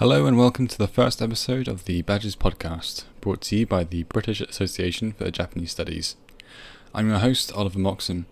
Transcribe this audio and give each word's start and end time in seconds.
Hello 0.00 0.24
and 0.24 0.38
welcome 0.38 0.66
to 0.66 0.78
the 0.78 0.88
first 0.88 1.20
episode 1.20 1.68
of 1.68 1.84
the 1.84 2.02
BAJS 2.04 2.38
podcast, 2.38 3.04
brought 3.20 3.42
to 3.42 3.56
you 3.56 3.66
by 3.66 3.84
the 3.84 4.04
British 4.04 4.40
Association 4.40 5.12
for 5.12 5.30
Japanese 5.30 5.72
Studies. 5.72 6.16
I'm 6.94 7.10
your 7.10 7.18
host, 7.18 7.52
Oliver 7.52 7.78
Moxon. 7.78 8.24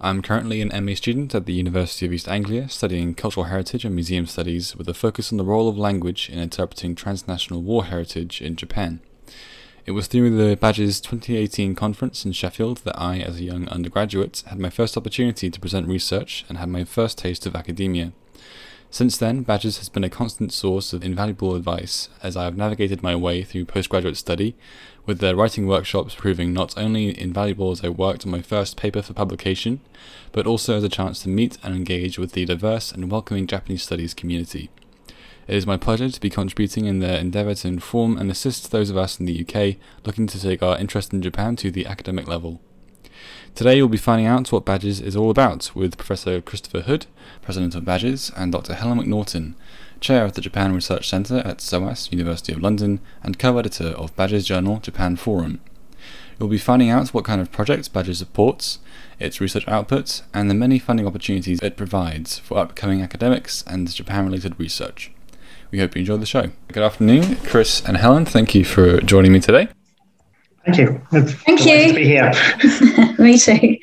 I'm 0.00 0.22
currently 0.22 0.62
an 0.62 0.70
MA 0.84 0.94
student 0.94 1.34
at 1.34 1.44
the 1.44 1.54
University 1.54 2.06
of 2.06 2.12
East 2.12 2.28
Anglia 2.28 2.68
studying 2.68 3.16
cultural 3.16 3.46
heritage 3.46 3.84
and 3.84 3.96
museum 3.96 4.26
studies 4.26 4.76
with 4.76 4.88
a 4.88 4.94
focus 4.94 5.32
on 5.32 5.38
the 5.38 5.44
role 5.44 5.68
of 5.68 5.76
language 5.76 6.30
in 6.30 6.38
interpreting 6.38 6.94
transnational 6.94 7.62
war 7.62 7.86
heritage 7.86 8.40
in 8.40 8.54
Japan. 8.54 9.00
It 9.86 9.92
was 9.92 10.06
through 10.06 10.36
the 10.36 10.56
BAJS 10.56 11.02
2018 11.02 11.74
conference 11.74 12.24
in 12.24 12.30
Sheffield 12.30 12.78
that 12.84 12.96
I, 12.96 13.18
as 13.18 13.40
a 13.40 13.42
young 13.42 13.66
undergraduate, 13.70 14.44
had 14.46 14.60
my 14.60 14.70
first 14.70 14.96
opportunity 14.96 15.50
to 15.50 15.58
present 15.58 15.88
research 15.88 16.44
and 16.48 16.58
had 16.58 16.68
my 16.68 16.84
first 16.84 17.18
taste 17.18 17.44
of 17.44 17.56
academia. 17.56 18.12
Since 18.90 19.18
then, 19.18 19.44
BAJS 19.44 19.78
has 19.78 19.90
been 19.90 20.02
a 20.02 20.08
constant 20.08 20.50
source 20.50 20.94
of 20.94 21.04
invaluable 21.04 21.54
advice 21.54 22.08
as 22.22 22.38
I 22.38 22.44
have 22.44 22.56
navigated 22.56 23.02
my 23.02 23.14
way 23.14 23.42
through 23.42 23.66
postgraduate 23.66 24.16
study, 24.16 24.56
with 25.04 25.18
their 25.18 25.36
writing 25.36 25.66
workshops 25.66 26.14
proving 26.14 26.54
not 26.54 26.76
only 26.78 27.18
invaluable 27.20 27.70
as 27.70 27.84
I 27.84 27.90
worked 27.90 28.24
on 28.24 28.32
my 28.32 28.40
first 28.40 28.78
paper 28.78 29.02
for 29.02 29.12
publication, 29.12 29.80
but 30.32 30.46
also 30.46 30.78
as 30.78 30.84
a 30.84 30.88
chance 30.88 31.22
to 31.22 31.28
meet 31.28 31.58
and 31.62 31.74
engage 31.74 32.18
with 32.18 32.32
the 32.32 32.46
diverse 32.46 32.90
and 32.90 33.10
welcoming 33.10 33.46
Japanese 33.46 33.82
studies 33.82 34.14
community. 34.14 34.70
It 35.46 35.56
is 35.56 35.66
my 35.66 35.76
pleasure 35.76 36.08
to 36.08 36.20
be 36.20 36.30
contributing 36.30 36.86
in 36.86 37.00
their 37.00 37.18
endeavour 37.18 37.54
to 37.56 37.68
inform 37.68 38.16
and 38.16 38.30
assist 38.30 38.70
those 38.70 38.88
of 38.88 38.96
us 38.96 39.20
in 39.20 39.26
the 39.26 39.46
UK 39.46 39.76
looking 40.06 40.26
to 40.28 40.40
take 40.40 40.62
our 40.62 40.78
interest 40.78 41.12
in 41.12 41.20
Japan 41.20 41.56
to 41.56 41.70
the 41.70 41.86
academic 41.86 42.26
level. 42.26 42.60
Today 43.54 43.76
you'll 43.76 43.88
be 43.88 43.96
finding 43.96 44.26
out 44.26 44.52
what 44.52 44.64
BAJS 44.64 45.02
is 45.02 45.16
all 45.16 45.30
about 45.30 45.74
with 45.74 45.96
Professor 45.96 46.40
Christopher 46.40 46.82
Hood, 46.82 47.06
President 47.42 47.74
of 47.74 47.82
BAJS, 47.82 48.32
and 48.36 48.52
Dr. 48.52 48.74
Helen 48.74 49.00
Macnaughtan, 49.00 49.54
Chair 50.00 50.24
of 50.24 50.34
the 50.34 50.40
Japan 50.40 50.72
Research 50.72 51.08
Centre 51.08 51.38
at 51.38 51.60
SOAS, 51.60 52.08
University 52.12 52.52
of 52.52 52.62
London, 52.62 53.00
and 53.22 53.38
co-editor 53.38 53.88
of 53.88 54.14
BAJS 54.14 54.44
journal 54.44 54.78
Japan 54.78 55.16
Forum. 55.16 55.60
You'll 56.38 56.48
be 56.48 56.58
finding 56.58 56.88
out 56.88 57.08
what 57.08 57.24
kind 57.24 57.40
of 57.40 57.50
projects 57.50 57.88
BAJS 57.88 58.16
supports, 58.16 58.78
its 59.18 59.40
research 59.40 59.66
outputs, 59.66 60.22
and 60.32 60.48
the 60.48 60.54
many 60.54 60.78
funding 60.78 61.06
opportunities 61.06 61.60
it 61.60 61.76
provides 61.76 62.38
for 62.38 62.58
upcoming 62.58 63.02
academics 63.02 63.64
and 63.66 63.92
Japan-related 63.92 64.58
research. 64.58 65.10
We 65.72 65.80
hope 65.80 65.96
you 65.96 66.00
enjoyed 66.00 66.20
the 66.20 66.26
show. 66.26 66.50
Good 66.68 66.84
afternoon, 66.84 67.36
Chris 67.36 67.84
and 67.84 67.96
Helen. 67.96 68.24
Thank 68.24 68.54
you 68.54 68.64
for 68.64 69.00
joining 69.00 69.32
me 69.32 69.40
today. 69.40 69.68
Thank 70.64 70.78
you. 70.78 71.00
It's 71.12 71.32
Thank 71.32 71.66
you. 71.66 71.88
To 71.88 71.94
be 71.94 72.04
here. 72.04 72.32
Me 73.18 73.38
too. 73.38 73.78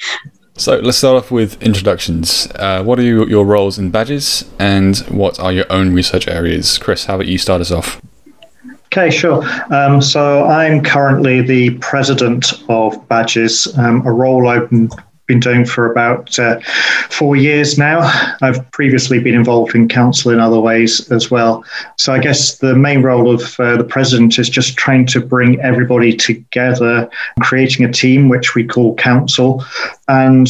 So 0.57 0.77
let's 0.79 0.97
start 0.97 1.17
off 1.17 1.31
with 1.31 1.61
introductions. 1.61 2.47
Uh, 2.55 2.81
what 2.81 2.97
are 2.97 3.03
you, 3.03 3.25
your 3.27 3.45
roles 3.45 3.77
in 3.77 3.91
BAJS, 3.91 4.47
and 4.57 4.97
what 5.09 5.37
are 5.37 5.51
your 5.51 5.65
own 5.69 5.93
research 5.93 6.29
areas? 6.29 6.77
Chris, 6.77 7.05
how 7.05 7.15
about 7.15 7.27
you 7.27 7.37
start 7.37 7.59
us 7.59 7.71
off? 7.71 8.01
Okay, 8.85 9.09
sure. 9.09 9.43
Um, 9.73 10.01
so 10.01 10.45
I'm 10.45 10.81
currently 10.81 11.41
the 11.41 11.71
president 11.79 12.53
of 12.69 12.95
BAJS, 13.09 13.77
um, 13.77 14.07
a 14.07 14.13
role 14.13 14.47
I've 14.47 14.69
been 15.27 15.39
doing 15.39 15.65
for 15.65 15.91
about 15.91 16.37
uh, 16.37 16.59
four 17.09 17.35
years 17.35 17.77
now. 17.77 17.99
I've 18.41 18.69
previously 18.71 19.19
been 19.19 19.35
involved 19.35 19.75
in 19.75 19.87
council 19.87 20.31
in 20.31 20.39
other 20.39 20.59
ways 20.59 21.11
as 21.11 21.31
well. 21.31 21.63
So 21.97 22.13
I 22.13 22.19
guess 22.19 22.57
the 22.59 22.75
main 22.75 23.01
role 23.01 23.33
of 23.33 23.59
uh, 23.59 23.77
the 23.77 23.83
president 23.83 24.37
is 24.37 24.49
just 24.49 24.77
trying 24.77 25.05
to 25.07 25.19
bring 25.19 25.59
everybody 25.61 26.15
together, 26.15 27.09
creating 27.41 27.85
a 27.85 27.91
team 27.91 28.29
which 28.29 28.55
we 28.55 28.65
call 28.65 28.95
council, 28.95 29.63
and 30.07 30.47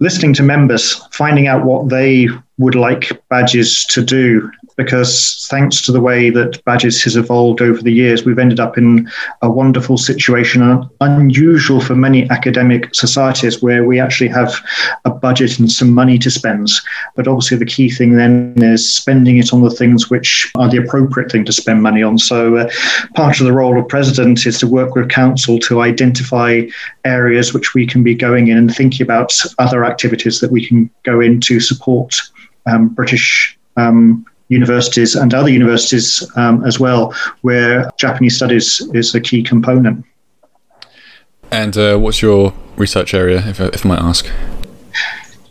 listening 0.00 0.34
to 0.34 0.42
members, 0.42 0.94
finding 1.12 1.46
out 1.46 1.64
what 1.64 1.88
they 1.88 2.28
would 2.58 2.74
like 2.74 3.10
BAJS 3.30 3.86
to 3.88 4.04
do 4.04 4.50
because 4.76 5.46
thanks 5.50 5.80
to 5.82 5.92
the 5.92 6.00
way 6.00 6.30
that 6.30 6.64
BAJS 6.64 7.02
has 7.04 7.16
evolved 7.16 7.60
over 7.60 7.80
the 7.82 7.92
years 7.92 8.24
we've 8.24 8.38
ended 8.38 8.60
up 8.60 8.76
in 8.78 9.10
a 9.42 9.50
wonderful 9.50 9.96
situation 9.96 10.88
unusual 11.00 11.80
for 11.80 11.94
many 11.94 12.28
academic 12.30 12.94
societies 12.94 13.62
where 13.62 13.84
we 13.84 14.00
actually 14.00 14.28
have 14.28 14.54
a 15.04 15.10
budget 15.10 15.58
and 15.58 15.70
some 15.70 15.92
money 15.92 16.18
to 16.18 16.30
spend. 16.30 16.68
But 17.16 17.28
obviously 17.28 17.56
the 17.56 17.66
key 17.66 17.90
thing 17.90 18.16
then 18.16 18.54
is 18.58 18.94
spending 18.94 19.38
it 19.38 19.52
on 19.52 19.62
the 19.62 19.70
things 19.70 20.10
which 20.10 20.50
are 20.56 20.68
the 20.68 20.78
appropriate 20.78 21.30
thing 21.30 21.44
to 21.46 21.52
spend 21.52 21.82
money 21.82 22.02
on. 22.02 22.18
So 22.18 22.56
uh, 22.56 22.70
part 23.14 23.40
of 23.40 23.46
the 23.46 23.52
role 23.52 23.78
of 23.78 23.88
president 23.88 24.46
is 24.46 24.58
to 24.60 24.66
work 24.66 24.94
with 24.94 25.08
council 25.08 25.58
to 25.60 25.82
identify 25.82 26.62
areas 27.04 27.52
which 27.52 27.74
we 27.74 27.86
can 27.86 28.02
be 28.02 28.14
going 28.14 28.48
in 28.48 28.58
and 28.58 28.74
thinking 28.74 29.04
about 29.04 29.32
other 29.58 29.84
activities 29.84 30.40
that 30.40 30.50
we 30.50 30.66
can 30.66 30.90
go 31.02 31.20
in 31.20 31.40
to 31.42 31.60
support 31.60 32.20
British 32.94 33.58
um, 33.76 34.26
universities 34.48 35.14
and 35.14 35.32
other 35.34 35.50
universities 35.50 36.28
um, 36.36 36.64
as 36.64 36.78
well, 36.78 37.14
where 37.42 37.90
Japanese 37.96 38.36
studies 38.36 38.80
is 38.92 39.14
a 39.14 39.20
key 39.20 39.42
component. 39.42 40.04
And 41.50 41.76
uh, 41.76 41.98
what's 41.98 42.20
your 42.20 42.52
research 42.76 43.14
area, 43.14 43.46
if, 43.46 43.60
if 43.60 43.86
I 43.86 43.88
might 43.88 44.00
ask? 44.00 44.30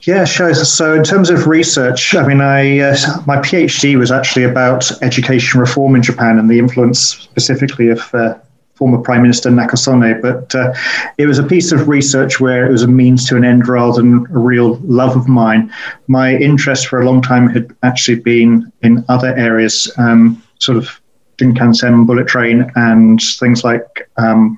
Yeah, 0.02 0.25
sure. 0.25 0.53
So, 0.53 0.94
in 0.94 1.03
terms 1.03 1.29
of 1.29 1.47
research, 1.47 2.13
I 2.13 2.28
mean, 2.28 2.41
I 2.41 2.79
uh, 2.79 2.97
my 3.25 3.38
PhD 3.38 3.97
was 3.97 4.12
actually 4.12 4.44
about 4.44 4.91
education 5.02 5.62
reform 5.62 5.96
in 5.96 6.03
Japan 6.03 6.40
and 6.40 6.50
the 6.50 6.59
influence 6.59 7.00
specifically 7.00 7.88
of 7.88 8.13
uh, 8.13 8.38
former 8.75 8.97
Prime 8.97 9.22
Minister 9.22 9.50
Nakasone, 9.50 10.22
but 10.22 10.53
uh, 10.56 10.73
it 11.17 11.25
was 11.25 11.39
a 11.39 11.44
piece 11.44 11.72
of 11.72 11.88
research 11.88 12.39
where 12.39 12.66
it 12.67 12.72
was 12.72 12.84
a 12.84 12.88
means 12.88 13.28
to 13.29 13.38
an 13.38 13.45
end 13.45 13.67
rather 13.67 14.01
than 14.01 14.25
a 14.31 14.39
real 14.39 14.75
love 14.84 15.16
of 15.16 15.28
mine. 15.28 15.72
My 16.07 16.35
interest 16.35 16.88
for 16.88 17.01
a 17.01 17.06
long 17.06 17.22
time 17.22 17.47
had 17.50 17.75
actually 17.84 18.19
been 18.19 18.72
in 18.81 19.06
other 19.09 19.35
areas, 19.35 19.91
um, 19.97 20.41
sort 20.59 20.78
of 20.78 21.00
Shinkansen, 21.38 22.06
bullet 22.06 22.28
train, 22.28 22.72
and 22.75 23.22
things 23.39 23.63
like 23.63 24.09
um, 24.17 24.57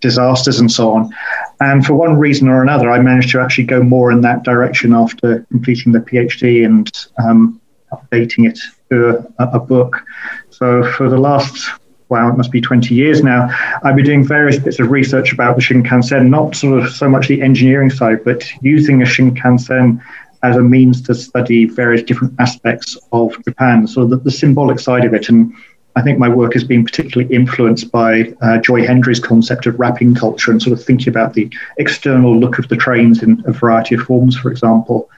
disasters 0.00 0.58
and 0.60 0.70
so 0.70 0.92
on. 0.92 1.10
And 1.60 1.84
for 1.84 1.94
one 1.94 2.18
reason 2.18 2.48
or 2.48 2.62
another, 2.62 2.90
I 2.90 3.00
managed 3.00 3.30
to 3.30 3.40
actually 3.40 3.64
go 3.64 3.82
more 3.82 4.10
in 4.12 4.20
that 4.22 4.42
direction 4.42 4.92
after 4.92 5.46
completing 5.50 5.92
the 5.92 6.00
PhD 6.00 6.64
and 6.64 6.90
um, 7.18 7.60
updating 7.92 8.48
it 8.48 8.58
to 8.90 9.24
a, 9.38 9.44
a 9.46 9.60
book. 9.60 10.02
So 10.50 10.84
for 10.92 11.08
the 11.08 11.18
last 11.18 11.70
wow, 12.14 12.28
it 12.30 12.36
must 12.36 12.52
be 12.52 12.60
20 12.60 12.94
years 12.94 13.24
now, 13.24 13.48
I've 13.82 13.96
been 13.96 14.04
doing 14.04 14.24
various 14.24 14.56
bits 14.56 14.78
of 14.78 14.92
research 14.92 15.32
about 15.32 15.56
the 15.56 15.62
Shinkansen, 15.62 16.28
not 16.28 16.54
sort 16.54 16.80
of 16.80 16.92
so 16.92 17.08
much 17.08 17.26
the 17.26 17.42
engineering 17.42 17.90
side, 17.90 18.22
but 18.22 18.48
using 18.62 19.02
a 19.02 19.04
Shinkansen 19.04 20.00
as 20.44 20.56
a 20.56 20.62
means 20.62 21.02
to 21.02 21.14
study 21.14 21.64
various 21.64 22.04
different 22.04 22.32
aspects 22.38 22.96
of 23.10 23.34
Japan, 23.44 23.88
so 23.88 24.06
the, 24.06 24.16
the 24.16 24.30
symbolic 24.30 24.78
side 24.78 25.04
of 25.04 25.12
it. 25.12 25.28
And 25.28 25.52
I 25.96 26.02
think 26.02 26.20
my 26.20 26.28
work 26.28 26.52
has 26.52 26.62
been 26.62 26.84
particularly 26.84 27.34
influenced 27.34 27.90
by 27.90 28.32
uh, 28.40 28.58
Joy 28.58 28.86
Hendry's 28.86 29.18
concept 29.18 29.66
of 29.66 29.80
wrapping 29.80 30.14
culture 30.14 30.52
and 30.52 30.62
sort 30.62 30.78
of 30.78 30.84
thinking 30.84 31.08
about 31.08 31.34
the 31.34 31.50
external 31.78 32.38
look 32.38 32.60
of 32.60 32.68
the 32.68 32.76
trains 32.76 33.24
in 33.24 33.42
a 33.46 33.52
variety 33.52 33.96
of 33.96 34.02
forms, 34.02 34.36
for 34.36 34.52
example. 34.52 35.10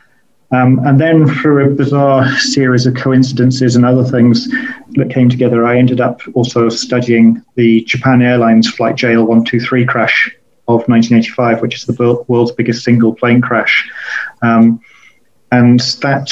Um, 0.53 0.79
and 0.87 1.01
then 1.01 1.27
through 1.27 1.65
a 1.65 1.75
bizarre 1.75 2.29
series 2.39 2.87
of 2.87 2.95
coincidences 2.95 3.75
and 3.75 3.85
other 3.85 4.05
things 4.05 4.49
that 4.93 5.11
came 5.11 5.29
together, 5.29 5.67
I 5.67 5.77
ended 5.77 6.01
up 6.01 6.21
also 6.35 6.69
studying 6.69 7.43
the 7.57 7.83
Japan 7.85 8.23
Airlines 8.23 8.71
Flight 8.71 8.95
JL123 8.95 9.89
crash 9.89 10.31
of 10.69 10.89
1985, 10.89 11.63
which 11.63 11.75
is 11.77 11.85
the 11.85 12.25
world's 12.29 12.53
biggest 12.53 12.85
single 12.85 13.15
plane 13.15 13.41
crash. 13.41 13.89
Um, 14.43 14.81
and 15.51 15.81
that 16.03 16.31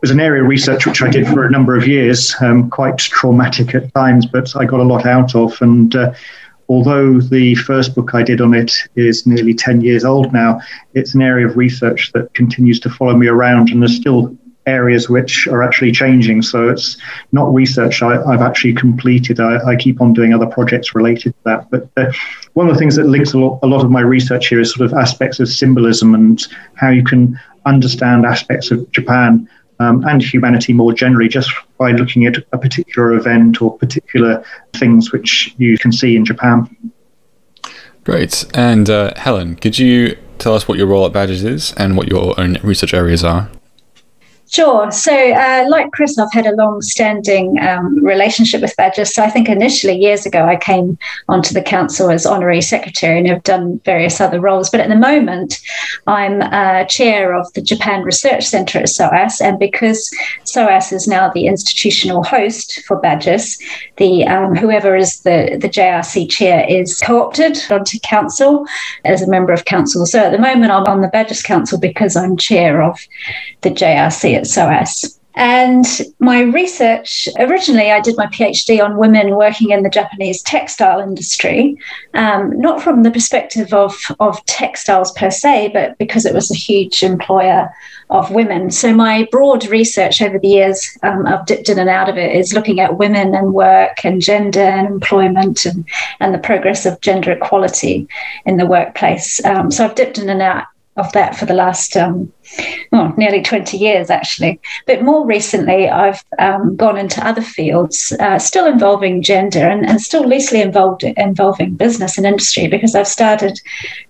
was 0.00 0.10
an 0.10 0.20
area 0.20 0.42
of 0.42 0.48
research 0.48 0.86
which 0.86 1.02
I 1.02 1.08
did 1.08 1.26
for 1.26 1.44
a 1.44 1.50
number 1.50 1.76
of 1.76 1.86
years, 1.86 2.34
um, 2.40 2.68
quite 2.70 2.98
traumatic 2.98 3.74
at 3.74 3.94
times, 3.94 4.26
but 4.26 4.54
I 4.56 4.64
got 4.64 4.80
a 4.80 4.84
lot 4.84 5.06
out 5.06 5.34
of. 5.34 5.60
And 5.60 5.94
uh, 5.94 6.12
although 6.68 7.20
the 7.20 7.54
first 7.56 7.94
book 7.94 8.14
I 8.14 8.22
did 8.22 8.40
on 8.40 8.54
it 8.54 8.72
is 8.96 9.26
nearly 9.26 9.54
10 9.54 9.80
years 9.80 10.04
old 10.04 10.32
now, 10.32 10.60
it's 10.94 11.14
an 11.14 11.22
area 11.22 11.46
of 11.46 11.56
research 11.56 12.12
that 12.12 12.32
continues 12.34 12.80
to 12.80 12.90
follow 12.90 13.16
me 13.16 13.28
around, 13.28 13.70
and 13.70 13.82
there's 13.82 13.96
still 13.96 14.36
areas 14.66 15.08
which 15.08 15.48
are 15.48 15.62
actually 15.62 15.92
changing. 15.92 16.42
So 16.42 16.68
it's 16.68 16.96
not 17.32 17.52
research 17.52 18.02
I, 18.02 18.14
have 18.30 18.42
actually 18.42 18.74
completed. 18.74 19.40
I, 19.40 19.58
I, 19.66 19.76
keep 19.76 20.00
on 20.00 20.12
doing 20.12 20.32
other 20.32 20.46
projects 20.46 20.94
related 20.94 21.32
to 21.32 21.38
that. 21.44 21.70
But 21.70 21.88
uh, 21.96 22.12
one 22.52 22.68
of 22.68 22.74
the 22.74 22.78
things 22.78 22.96
that 22.96 23.06
links 23.06 23.34
a 23.34 23.38
lot, 23.38 23.58
a 23.62 23.66
lot 23.66 23.84
of 23.84 23.90
my 23.90 24.00
research 24.00 24.48
here 24.48 24.60
is 24.60 24.72
sort 24.72 24.90
of 24.90 24.96
aspects 24.96 25.40
of 25.40 25.48
symbolism 25.48 26.14
and 26.14 26.40
how 26.74 26.90
you 26.90 27.04
can 27.04 27.38
understand 27.66 28.24
aspects 28.24 28.70
of 28.70 28.88
Japan 28.92 29.48
um, 29.80 30.04
and 30.04 30.22
humanity 30.22 30.72
more 30.72 30.92
generally 30.92 31.28
just 31.28 31.50
by 31.82 31.90
looking 31.90 32.26
at 32.26 32.36
a 32.52 32.58
particular 32.58 33.14
event 33.14 33.60
or 33.60 33.76
particular 33.76 34.44
things 34.74 35.10
which 35.10 35.52
you 35.58 35.76
can 35.76 35.90
see 35.90 36.14
in 36.14 36.24
Japan. 36.24 36.56
Great. 38.04 38.44
And 38.54 38.88
uh, 38.88 39.14
Helen, 39.16 39.56
could 39.56 39.80
you 39.80 40.16
tell 40.38 40.54
us 40.54 40.68
what 40.68 40.78
your 40.78 40.86
role 40.86 41.04
at 41.06 41.12
BAJS 41.12 41.44
is 41.44 41.72
and 41.72 41.96
what 41.96 42.06
your 42.08 42.38
own 42.38 42.58
research 42.62 42.94
areas 42.94 43.24
are? 43.24 43.50
Sure. 44.52 44.90
So, 44.90 45.14
uh, 45.14 45.64
like 45.70 45.92
Chris, 45.92 46.18
I've 46.18 46.30
had 46.30 46.44
a 46.44 46.54
long 46.54 46.82
standing 46.82 47.58
um, 47.60 48.04
relationship 48.04 48.60
with 48.60 48.76
BAJS. 48.76 49.12
So, 49.12 49.22
I 49.22 49.30
think 49.30 49.48
initially, 49.48 49.96
years 49.96 50.26
ago, 50.26 50.44
I 50.44 50.56
came 50.56 50.98
onto 51.30 51.54
the 51.54 51.62
council 51.62 52.10
as 52.10 52.26
honorary 52.26 52.60
secretary 52.60 53.18
and 53.18 53.26
have 53.28 53.44
done 53.44 53.80
various 53.86 54.20
other 54.20 54.40
roles. 54.40 54.68
But 54.68 54.80
at 54.80 54.90
the 54.90 54.94
moment, 54.94 55.58
I'm 56.06 56.42
uh, 56.42 56.84
chair 56.84 57.34
of 57.34 57.50
the 57.54 57.62
Japan 57.62 58.02
Research 58.02 58.44
Centre 58.44 58.80
at 58.80 58.90
SOAS. 58.90 59.40
And 59.40 59.58
because 59.58 60.14
SOAS 60.44 60.92
is 60.92 61.08
now 61.08 61.30
the 61.30 61.46
institutional 61.46 62.22
host 62.22 62.84
for 62.84 63.00
BAJS, 63.00 63.58
the 63.96 64.26
um, 64.26 64.54
whoever 64.54 64.94
is 64.94 65.20
the, 65.20 65.56
the 65.58 65.68
JRC 65.68 66.30
chair 66.30 66.66
is 66.68 67.00
co 67.00 67.22
opted 67.22 67.56
onto 67.70 67.98
council 68.00 68.66
as 69.06 69.22
a 69.22 69.30
member 69.30 69.54
of 69.54 69.64
council. 69.64 70.04
So, 70.04 70.18
at 70.18 70.30
the 70.30 70.38
moment, 70.38 70.72
I'm 70.72 70.84
on 70.84 71.00
the 71.00 71.08
BAJS 71.08 71.42
Council 71.42 71.80
because 71.80 72.16
I'm 72.16 72.36
chair 72.36 72.82
of 72.82 73.00
the 73.62 73.70
JRC 73.70 74.41
at 74.42 74.46
SOAS. 74.46 75.18
And 75.34 75.86
my 76.18 76.42
research 76.42 77.26
originally, 77.38 77.90
I 77.90 78.00
did 78.00 78.18
my 78.18 78.26
PhD 78.26 78.84
on 78.84 78.98
women 78.98 79.34
working 79.34 79.70
in 79.70 79.82
the 79.82 79.88
Japanese 79.88 80.42
textile 80.42 81.00
industry, 81.00 81.78
um, 82.12 82.60
not 82.60 82.82
from 82.82 83.02
the 83.02 83.10
perspective 83.10 83.72
of, 83.72 83.96
of 84.20 84.44
textiles 84.44 85.10
per 85.12 85.30
se, 85.30 85.70
but 85.72 85.96
because 85.96 86.26
it 86.26 86.34
was 86.34 86.50
a 86.50 86.54
huge 86.54 87.02
employer 87.02 87.70
of 88.10 88.30
women. 88.30 88.70
So, 88.70 88.92
my 88.92 89.26
broad 89.30 89.66
research 89.68 90.20
over 90.20 90.38
the 90.38 90.48
years, 90.48 90.98
um, 91.02 91.26
I've 91.26 91.46
dipped 91.46 91.70
in 91.70 91.78
and 91.78 91.88
out 91.88 92.10
of 92.10 92.18
it, 92.18 92.36
is 92.36 92.52
looking 92.52 92.80
at 92.80 92.98
women 92.98 93.34
and 93.34 93.54
work 93.54 94.04
and 94.04 94.20
gender 94.20 94.60
and 94.60 94.86
employment 94.86 95.64
and, 95.64 95.86
and 96.20 96.34
the 96.34 96.38
progress 96.38 96.84
of 96.84 97.00
gender 97.00 97.32
equality 97.32 98.06
in 98.44 98.58
the 98.58 98.66
workplace. 98.66 99.42
Um, 99.46 99.70
so, 99.70 99.86
I've 99.86 99.94
dipped 99.94 100.18
in 100.18 100.28
and 100.28 100.42
out 100.42 100.66
of 100.96 101.10
that 101.12 101.34
for 101.34 101.46
the 101.46 101.54
last 101.54 101.96
um, 101.96 102.30
well, 102.90 103.14
nearly 103.16 103.42
20 103.42 103.76
years 103.76 104.10
actually. 104.10 104.60
But 104.86 105.02
more 105.02 105.26
recently, 105.26 105.88
I've 105.88 106.22
um, 106.38 106.76
gone 106.76 106.98
into 106.98 107.26
other 107.26 107.40
fields, 107.40 108.12
uh, 108.20 108.38
still 108.38 108.66
involving 108.66 109.22
gender 109.22 109.66
and, 109.66 109.88
and, 109.88 110.00
still 110.02 110.28
loosely 110.28 110.60
involved 110.60 111.02
involving 111.04 111.74
business 111.76 112.18
and 112.18 112.26
industry 112.26 112.68
because 112.68 112.94
I've 112.94 113.08
started 113.08 113.58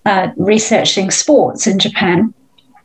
uh, 0.05 0.29
researching 0.35 1.11
sports 1.11 1.67
in 1.67 1.79
Japan 1.79 2.33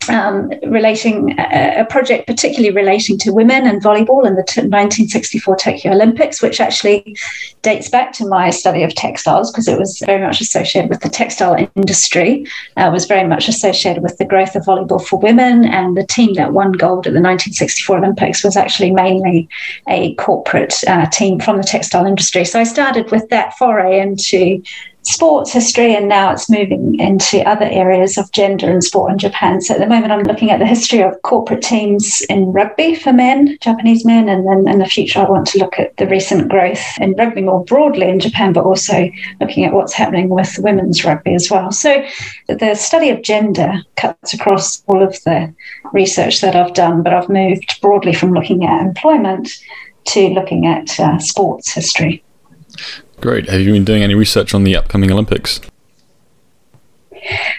um, 0.09 0.51
relating 0.67 1.39
a, 1.39 1.81
a, 1.81 1.85
project 1.87 2.27
particularly 2.27 2.75
relating 2.75 3.19
to 3.19 3.33
women 3.33 3.67
and 3.67 3.83
volleyball 3.83 4.27
in 4.27 4.35
the 4.35 4.43
t- 4.43 4.61
1964 4.61 5.57
Tokyo 5.57 5.93
Olympics, 5.93 6.43
which 6.43 6.61
actually 6.61 7.17
dates 7.63 7.89
back 7.89 8.13
to 8.13 8.27
my 8.29 8.51
study 8.51 8.83
of 8.83 8.95
textiles 8.95 9.51
because 9.51 9.69
it 9.69 9.79
was 9.79 10.01
very 10.01 10.25
much 10.25 10.41
associated 10.41 10.91
with 10.91 11.01
the 11.01 11.09
textile 11.09 11.69
industry, 11.77 12.47
uh, 12.77 12.91
was 12.93 13.07
very 13.07 13.27
much 13.27 13.49
associated 13.49 14.03
with 14.03 14.19
the 14.19 14.25
growth 14.25 14.55
of 14.55 14.65
volleyball 14.65 15.05
for 15.05 15.19
women, 15.19 15.65
and 15.65 15.97
the 15.97 16.07
team 16.07 16.35
that 16.35 16.53
won 16.53 16.73
gold 16.73 17.07
at 17.07 17.13
the 17.13 17.21
1964 17.21 17.99
Olympics 17.99 18.45
was 18.45 18.57
actually 18.57 18.91
mainly 18.91 19.49
a 19.89 20.15
corporate 20.15 20.75
uh, 20.87 21.07
team 21.07 21.41
from 21.41 21.57
the 21.57 21.63
textile 21.63 22.07
industry. 22.07 22.45
So 22.45 22.61
I 22.61 22.65
started 22.65 23.11
with 23.11 23.29
that 23.31 23.57
foray 23.57 24.01
into 24.01 24.63
sports 25.09 25.53
history, 25.53 25.95
and 25.95 26.09
now 26.09 26.31
it's 26.31 26.51
moving 26.51 26.99
into 27.01 27.41
other 27.49 27.67
areas 27.67 28.19
of 28.19 28.31
gender 28.33 28.71
and 28.71 28.85
sport 28.85 29.13
in 29.13 29.19
Japan. 29.19 29.61
So 29.61 29.75
at 29.75 29.81
the 29.81 29.87
moment, 29.87 30.13
I'm 30.13 30.23
looking 30.23 30.51
at 30.51 30.59
the 30.59 30.67
history 30.67 31.01
of 31.01 31.21
corporate 31.23 31.63
teams 31.63 32.21
in 32.29 32.53
rugby 32.53 32.95
for 32.95 33.13
men, 33.13 33.57
Japanese 33.61 34.05
men, 34.05 34.29
and 34.29 34.47
then 34.47 34.69
in 34.69 34.79
the 34.79 34.87
future, 34.87 35.21
I 35.21 35.31
want 35.31 35.47
to 35.49 35.59
look 35.59 35.79
at 35.79 35.97
the 35.97 36.07
recent 36.07 36.49
growth 36.49 36.83
in 37.01 37.15
rugby 37.15 37.43
more 37.43 37.65
broadly 37.65 38.09
in 38.09 38.21
Japan, 38.21 38.53
but 38.53 38.65
also 38.65 39.11
looking 39.41 39.65
at 39.65 39.73
what's 39.73 39.95
happening 39.95 40.29
with 40.29 40.59
women's 40.59 41.05
rugby 41.05 41.35
as 41.35 41.51
well. 41.51 41.73
So 41.73 42.05
the 42.49 42.75
study 42.75 43.11
of 43.11 43.23
gender 43.23 43.83
cuts 43.97 44.35
across 44.35 44.83
all 44.87 45.03
of 45.03 45.13
the 45.25 45.55
research 45.93 46.41
that 46.43 46.55
I've 46.55 46.75
done, 46.75 47.03
but 47.03 47.15
I've 47.15 47.29
moved 47.29 47.81
broadly 47.81 48.13
from 48.13 48.33
looking 48.33 48.65
at 48.65 48.83
employment 48.83 49.49
to 50.09 50.29
looking 50.29 50.67
at 50.67 50.99
uh, 51.01 51.19
sports 51.19 51.73
history. 51.73 52.23
Great. 53.21 53.49
Have 53.49 53.61
you 53.61 53.73
been 53.73 53.85
doing 53.85 54.03
any 54.03 54.15
research 54.15 54.55
on 54.55 54.65
the 54.65 54.77
upcoming 54.77 55.11
Olympics? 55.11 55.61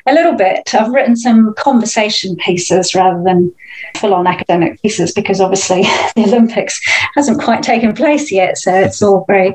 A 0.06 0.14
little 0.14 0.34
bit. 0.34 0.74
I've 0.74 0.92
written 0.92 1.16
some 1.16 1.54
conversation 1.56 2.36
pieces 2.38 2.96
rather 2.96 3.22
than 3.24 3.54
full 3.98 4.14
on 4.14 4.26
academic 4.26 4.82
pieces 4.82 5.12
because 5.12 5.42
obviously 5.42 5.82
the 6.16 6.24
Olympics 6.24 6.80
hasn't 7.16 7.42
quite 7.42 7.62
taken 7.62 7.94
place 7.94 8.32
yet. 8.32 8.58
So 8.58 8.74
it's 8.74 9.02
all 9.02 9.26
very 9.28 9.54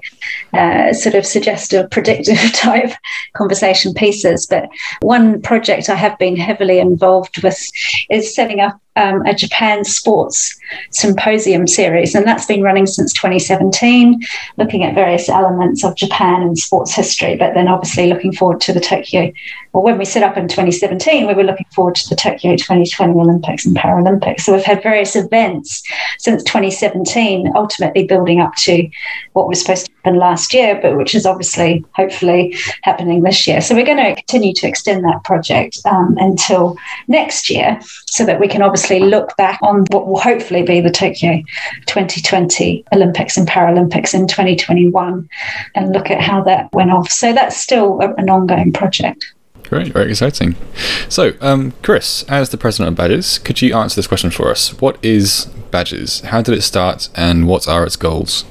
uh, 0.52 0.92
sort 0.92 1.14
of 1.14 1.26
suggestive, 1.26 1.90
predictive 1.90 2.52
type 2.52 2.92
conversation 3.32 3.94
pieces. 3.94 4.46
But 4.46 4.68
one 5.00 5.40
project 5.40 5.88
I 5.88 5.96
have 5.96 6.18
been 6.18 6.36
heavily 6.36 6.78
involved 6.78 7.42
with 7.42 7.58
is 8.10 8.34
setting 8.34 8.60
up 8.60 8.78
um, 8.96 9.22
a 9.26 9.34
Japan 9.34 9.84
sports 9.84 10.58
symposium 10.90 11.66
series, 11.66 12.14
and 12.14 12.26
that's 12.26 12.46
been 12.46 12.62
running 12.62 12.86
since 12.86 13.12
2017, 13.12 14.22
looking 14.56 14.84
at 14.84 14.94
various 14.94 15.28
elements 15.28 15.84
of 15.84 15.96
Japan 15.96 16.42
and 16.42 16.58
sports 16.58 16.94
history. 16.94 17.36
But 17.36 17.54
then, 17.54 17.68
obviously, 17.68 18.06
looking 18.06 18.32
forward 18.32 18.60
to 18.62 18.72
the 18.72 18.80
Tokyo. 18.80 19.32
Well, 19.72 19.82
when 19.82 19.98
we 19.98 20.04
set 20.04 20.22
up 20.22 20.36
in 20.36 20.48
2017, 20.48 21.26
we 21.26 21.34
were 21.34 21.44
looking 21.44 21.66
forward 21.74 21.96
to 21.96 22.08
the 22.08 22.16
Tokyo 22.16 22.56
2020 22.56 23.12
Olympics 23.12 23.66
and 23.66 23.76
Paralympics. 23.76 24.40
So 24.42 24.54
we've 24.54 24.64
had 24.64 24.82
various 24.82 25.16
events 25.16 25.82
since 26.18 26.42
2017, 26.44 27.52
ultimately 27.54 28.06
building 28.06 28.40
up 28.40 28.54
to 28.56 28.88
what 29.32 29.48
was 29.48 29.60
supposed 29.60 29.86
to 29.86 29.93
happen 30.04 30.18
last 30.18 30.52
year, 30.52 30.78
but 30.80 30.96
which 30.96 31.14
is 31.14 31.26
obviously, 31.26 31.84
hopefully, 31.94 32.56
happening 32.82 33.22
this 33.22 33.46
year. 33.46 33.60
So 33.60 33.74
we're 33.74 33.86
going 33.86 34.04
to 34.04 34.14
continue 34.14 34.52
to 34.54 34.68
extend 34.68 35.04
that 35.04 35.24
project 35.24 35.78
um, 35.86 36.16
until 36.20 36.76
next 37.08 37.50
year, 37.50 37.80
so 38.06 38.24
that 38.26 38.40
we 38.40 38.48
can 38.48 38.62
obviously 38.62 38.74
obviously 38.74 39.08
look 39.08 39.36
back 39.36 39.58
on 39.62 39.84
what 39.90 40.06
will 40.06 40.18
hopefully 40.18 40.62
be 40.62 40.80
the 40.80 40.90
Tokyo 40.90 41.42
2020 41.86 42.84
Olympics 42.92 43.36
and 43.36 43.46
Paralympics 43.48 44.14
in 44.14 44.26
2021 44.26 45.28
and 45.74 45.92
look 45.92 46.10
at 46.10 46.20
how 46.20 46.42
that 46.42 46.72
went 46.72 46.90
off. 46.90 47.10
So 47.10 47.32
that's 47.32 47.56
still 47.56 48.00
an 48.00 48.28
ongoing 48.28 48.72
project. 48.72 49.32
Great, 49.62 49.92
very 49.92 50.10
exciting. 50.10 50.56
So, 51.08 51.32
um, 51.40 51.72
Chris, 51.82 52.24
as 52.24 52.50
the 52.50 52.58
president 52.58 52.98
of 52.98 53.04
BAJS, 53.04 53.42
could 53.42 53.62
you 53.62 53.74
answer 53.74 53.96
this 53.96 54.06
question 54.06 54.30
for 54.30 54.50
us? 54.50 54.78
What 54.80 54.98
is 55.02 55.46
BAJS? 55.70 56.24
How 56.26 56.42
did 56.42 56.58
it 56.58 56.62
start, 56.62 57.08
and 57.14 57.46
what 57.46 57.66
are 57.66 57.84
its 57.84 57.96
goals? 57.96 58.44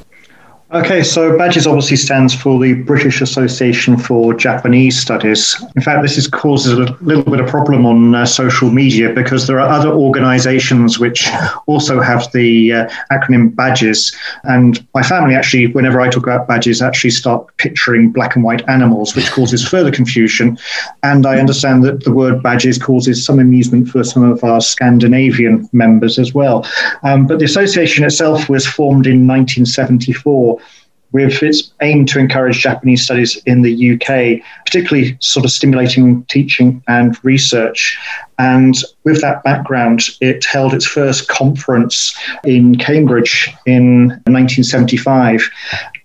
Okay, 0.73 1.03
so 1.03 1.37
BAJS 1.37 1.67
obviously 1.67 1.97
stands 1.97 2.33
for 2.33 2.59
the 2.59 2.73
British 2.73 3.21
Association 3.21 3.95
for 3.95 4.33
Japanese 4.33 4.99
Studies. 4.99 5.63
In 5.75 5.83
fact, 5.83 6.01
this 6.01 6.17
is, 6.17 6.27
causes 6.27 6.73
a 6.73 6.91
little 7.03 7.23
bit 7.23 7.39
of 7.39 7.47
problem 7.47 7.85
on 7.85 8.15
uh, 8.15 8.25
social 8.25 8.71
media 8.71 9.13
because 9.13 9.45
there 9.45 9.59
are 9.59 9.69
other 9.69 9.91
organizations 9.91 10.97
which 10.97 11.27
also 11.67 12.01
have 12.01 12.31
the 12.31 12.73
uh, 12.73 12.89
acronym 13.11 13.53
BAJS. 13.53 14.15
And 14.45 14.83
my 14.95 15.03
family 15.03 15.35
actually, 15.35 15.67
whenever 15.67 16.01
I 16.01 16.09
talk 16.09 16.23
about 16.23 16.47
BAJS, 16.47 16.81
actually 16.81 17.11
start 17.11 17.55
picturing 17.57 18.11
black 18.11 18.35
and 18.35 18.43
white 18.43 18.67
animals, 18.67 19.15
which 19.15 19.29
causes 19.29 19.67
further 19.67 19.91
confusion. 19.91 20.57
And 21.03 21.27
I 21.27 21.37
understand 21.37 21.83
that 21.83 22.03
the 22.03 22.11
word 22.11 22.41
BAJS 22.41 22.81
causes 22.81 23.23
some 23.23 23.37
amusement 23.37 23.89
for 23.89 24.03
some 24.03 24.23
of 24.23 24.43
our 24.43 24.59
Scandinavian 24.59 25.69
members 25.71 26.17
as 26.17 26.33
well. 26.33 26.65
Um, 27.03 27.27
but 27.27 27.37
the 27.37 27.45
association 27.45 28.03
itself 28.03 28.49
was 28.49 28.65
formed 28.65 29.05
in 29.05 29.27
1974 29.27 30.62
with 31.13 31.42
its 31.42 31.71
aim 31.81 32.06
to 32.07 32.19
encourage 32.19 32.59
Japanese 32.59 33.04
studies 33.04 33.37
in 33.45 33.61
the 33.61 33.94
UK, 33.94 34.44
particularly 34.66 35.16
sort 35.19 35.45
of 35.45 35.52
stimulating 35.52 36.23
teaching 36.26 36.83
and 36.87 37.18
research. 37.23 37.97
And 38.40 38.76
with 39.04 39.21
that 39.21 39.44
background, 39.44 40.02
it 40.19 40.44
held 40.44 40.73
its 40.73 40.85
first 40.85 41.28
conference 41.28 42.18
in 42.44 42.78
Cambridge 42.78 43.54
in 43.66 44.07
1975. 44.26 45.49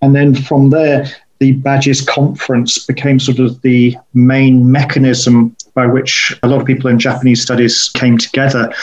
And 0.02 0.14
then 0.14 0.34
from 0.34 0.70
there, 0.70 1.06
the 1.38 1.54
BAJS 1.54 2.06
Conference 2.06 2.84
became 2.84 3.20
sort 3.20 3.38
of 3.38 3.60
the 3.62 3.96
main 4.12 4.70
mechanism 4.70 5.56
by 5.74 5.86
which 5.86 6.36
a 6.42 6.48
lot 6.48 6.60
of 6.60 6.66
people 6.66 6.90
in 6.90 6.98
Japanese 6.98 7.40
studies 7.40 7.90
came 7.94 8.18
together 8.18 8.74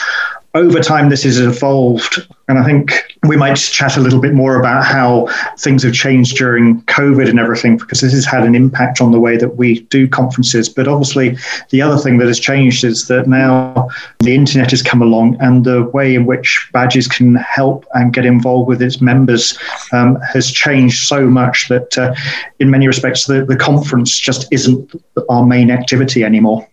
over 0.56 0.80
time, 0.80 1.10
this 1.10 1.24
has 1.24 1.38
evolved. 1.38 2.26
And 2.48 2.58
I 2.58 2.64
think 2.64 3.14
we 3.26 3.36
might 3.36 3.56
chat 3.56 3.96
a 3.96 4.00
little 4.00 4.20
bit 4.20 4.32
more 4.32 4.58
about 4.58 4.84
how 4.84 5.28
things 5.58 5.82
have 5.82 5.92
changed 5.92 6.36
during 6.36 6.80
COVID 6.82 7.28
and 7.28 7.38
everything, 7.38 7.76
because 7.76 8.00
this 8.00 8.12
has 8.12 8.24
had 8.24 8.44
an 8.44 8.54
impact 8.54 9.00
on 9.00 9.12
the 9.12 9.20
way 9.20 9.36
that 9.36 9.56
we 9.56 9.80
do 9.80 10.08
conferences. 10.08 10.68
But 10.68 10.88
obviously, 10.88 11.36
the 11.70 11.82
other 11.82 11.98
thing 11.98 12.18
that 12.18 12.28
has 12.28 12.40
changed 12.40 12.84
is 12.84 13.08
that 13.08 13.28
now 13.28 13.88
the 14.20 14.34
internet 14.34 14.70
has 14.70 14.82
come 14.82 15.02
along 15.02 15.36
and 15.40 15.64
the 15.64 15.84
way 15.84 16.14
in 16.14 16.24
which 16.24 16.70
BAJS 16.72 17.10
can 17.10 17.34
help 17.34 17.84
and 17.94 18.12
get 18.12 18.24
involved 18.24 18.68
with 18.68 18.80
its 18.80 19.00
members 19.00 19.58
um, 19.92 20.16
has 20.20 20.50
changed 20.50 21.06
so 21.06 21.26
much 21.26 21.68
that, 21.68 21.98
uh, 21.98 22.14
in 22.60 22.70
many 22.70 22.86
respects, 22.86 23.26
the, 23.26 23.44
the 23.44 23.56
conference 23.56 24.18
just 24.18 24.46
isn't 24.50 24.94
our 25.28 25.44
main 25.44 25.70
activity 25.70 26.24
anymore. 26.24 26.66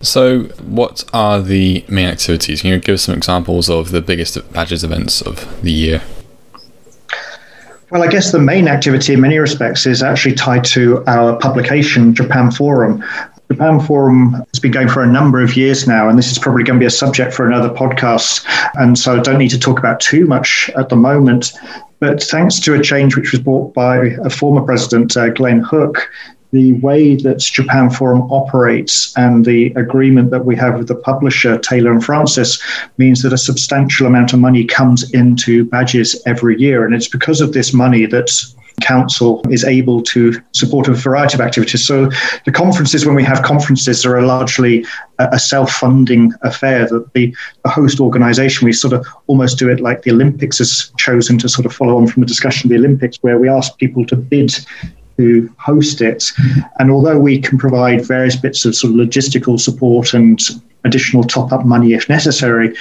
So, 0.00 0.44
what 0.62 1.04
are 1.12 1.42
the 1.42 1.84
main 1.88 2.06
activities? 2.06 2.62
Can 2.62 2.70
you 2.70 2.78
give 2.78 2.94
us 2.94 3.02
some 3.02 3.16
examples 3.16 3.68
of 3.68 3.90
the 3.90 4.00
biggest 4.00 4.36
BAJS 4.52 4.84
events 4.84 5.20
of 5.20 5.62
the 5.62 5.72
year? 5.72 6.02
Well, 7.90 8.02
I 8.02 8.06
guess 8.06 8.30
the 8.30 8.38
main 8.38 8.68
activity 8.68 9.14
in 9.14 9.20
many 9.20 9.38
respects 9.38 9.86
is 9.86 10.02
actually 10.02 10.34
tied 10.34 10.62
to 10.66 11.02
our 11.06 11.36
publication, 11.38 12.14
Japan 12.14 12.50
Forum. 12.50 13.02
Japan 13.50 13.80
Forum 13.80 14.34
has 14.52 14.60
been 14.60 14.72
going 14.72 14.88
for 14.88 15.02
a 15.02 15.06
number 15.06 15.40
of 15.40 15.56
years 15.56 15.88
now, 15.88 16.08
and 16.08 16.18
this 16.18 16.30
is 16.30 16.38
probably 16.38 16.62
going 16.64 16.78
to 16.78 16.82
be 16.82 16.86
a 16.86 16.90
subject 16.90 17.32
for 17.32 17.46
another 17.46 17.70
podcast. 17.70 18.44
And 18.74 18.98
so 18.98 19.18
I 19.18 19.22
don't 19.22 19.38
need 19.38 19.48
to 19.50 19.58
talk 19.58 19.78
about 19.78 20.00
too 20.00 20.26
much 20.26 20.70
at 20.76 20.90
the 20.90 20.96
moment. 20.96 21.52
But 21.98 22.22
thanks 22.22 22.60
to 22.60 22.74
a 22.74 22.82
change 22.82 23.16
which 23.16 23.32
was 23.32 23.40
brought 23.40 23.72
by 23.74 24.10
a 24.22 24.30
former 24.30 24.60
president, 24.60 25.16
uh, 25.16 25.30
Glenn 25.30 25.60
Hook, 25.60 26.08
the 26.50 26.72
way 26.74 27.14
that 27.16 27.38
Japan 27.38 27.90
Forum 27.90 28.22
operates 28.30 29.16
and 29.16 29.44
the 29.44 29.72
agreement 29.74 30.30
that 30.30 30.44
we 30.44 30.56
have 30.56 30.78
with 30.78 30.88
the 30.88 30.94
publisher, 30.94 31.58
Taylor 31.58 31.92
and 31.92 32.04
Francis, 32.04 32.62
means 32.96 33.22
that 33.22 33.32
a 33.32 33.38
substantial 33.38 34.06
amount 34.06 34.32
of 34.32 34.38
money 34.38 34.64
comes 34.64 35.12
into 35.12 35.66
BAJS 35.66 36.16
every 36.26 36.58
year. 36.58 36.84
And 36.84 36.94
it's 36.94 37.08
because 37.08 37.40
of 37.40 37.52
this 37.52 37.74
money 37.74 38.06
that 38.06 38.30
council 38.80 39.42
is 39.50 39.64
able 39.64 40.02
to 40.02 40.40
support 40.52 40.88
a 40.88 40.92
variety 40.92 41.34
of 41.34 41.40
activities. 41.40 41.86
So 41.86 42.10
the 42.44 42.52
conferences, 42.52 43.04
when 43.04 43.14
we 43.14 43.24
have 43.24 43.42
conferences, 43.42 44.06
are 44.06 44.22
largely 44.22 44.84
uh, 45.18 45.28
a 45.32 45.38
self-funding 45.38 46.32
affair 46.42 46.88
that 46.88 47.12
the, 47.14 47.34
the, 47.64 47.68
host 47.68 48.00
organization, 48.00 48.64
we 48.64 48.72
sort 48.72 48.92
of 48.92 49.06
almost 49.26 49.58
do 49.58 49.68
it 49.68 49.80
like 49.80 50.02
the 50.02 50.10
Olympics 50.10 50.58
has 50.58 50.92
chosen 50.96 51.38
to 51.38 51.48
sort 51.48 51.66
of 51.66 51.72
follow 51.72 51.98
on 51.98 52.06
from 52.06 52.22
the 52.22 52.26
discussion 52.26 52.66
of 52.66 52.70
the 52.70 52.76
Olympics, 52.76 53.18
where 53.20 53.38
we 53.38 53.48
ask 53.48 53.76
people 53.78 54.06
to 54.06 54.16
bid 54.16 54.54
to 55.18 55.52
host 55.58 56.00
it. 56.00 56.24
And 56.78 56.90
although 56.90 57.18
we 57.18 57.40
can 57.40 57.58
provide 57.58 58.06
various 58.06 58.36
bits 58.36 58.64
of 58.64 58.74
sort 58.74 58.92
of 58.92 59.00
logistical 59.00 59.60
support 59.60 60.14
and 60.14 60.40
additional 60.84 61.24
top 61.24 61.52
up 61.52 61.66
money 61.66 61.92
if 61.92 62.08
necessary, 62.08 62.74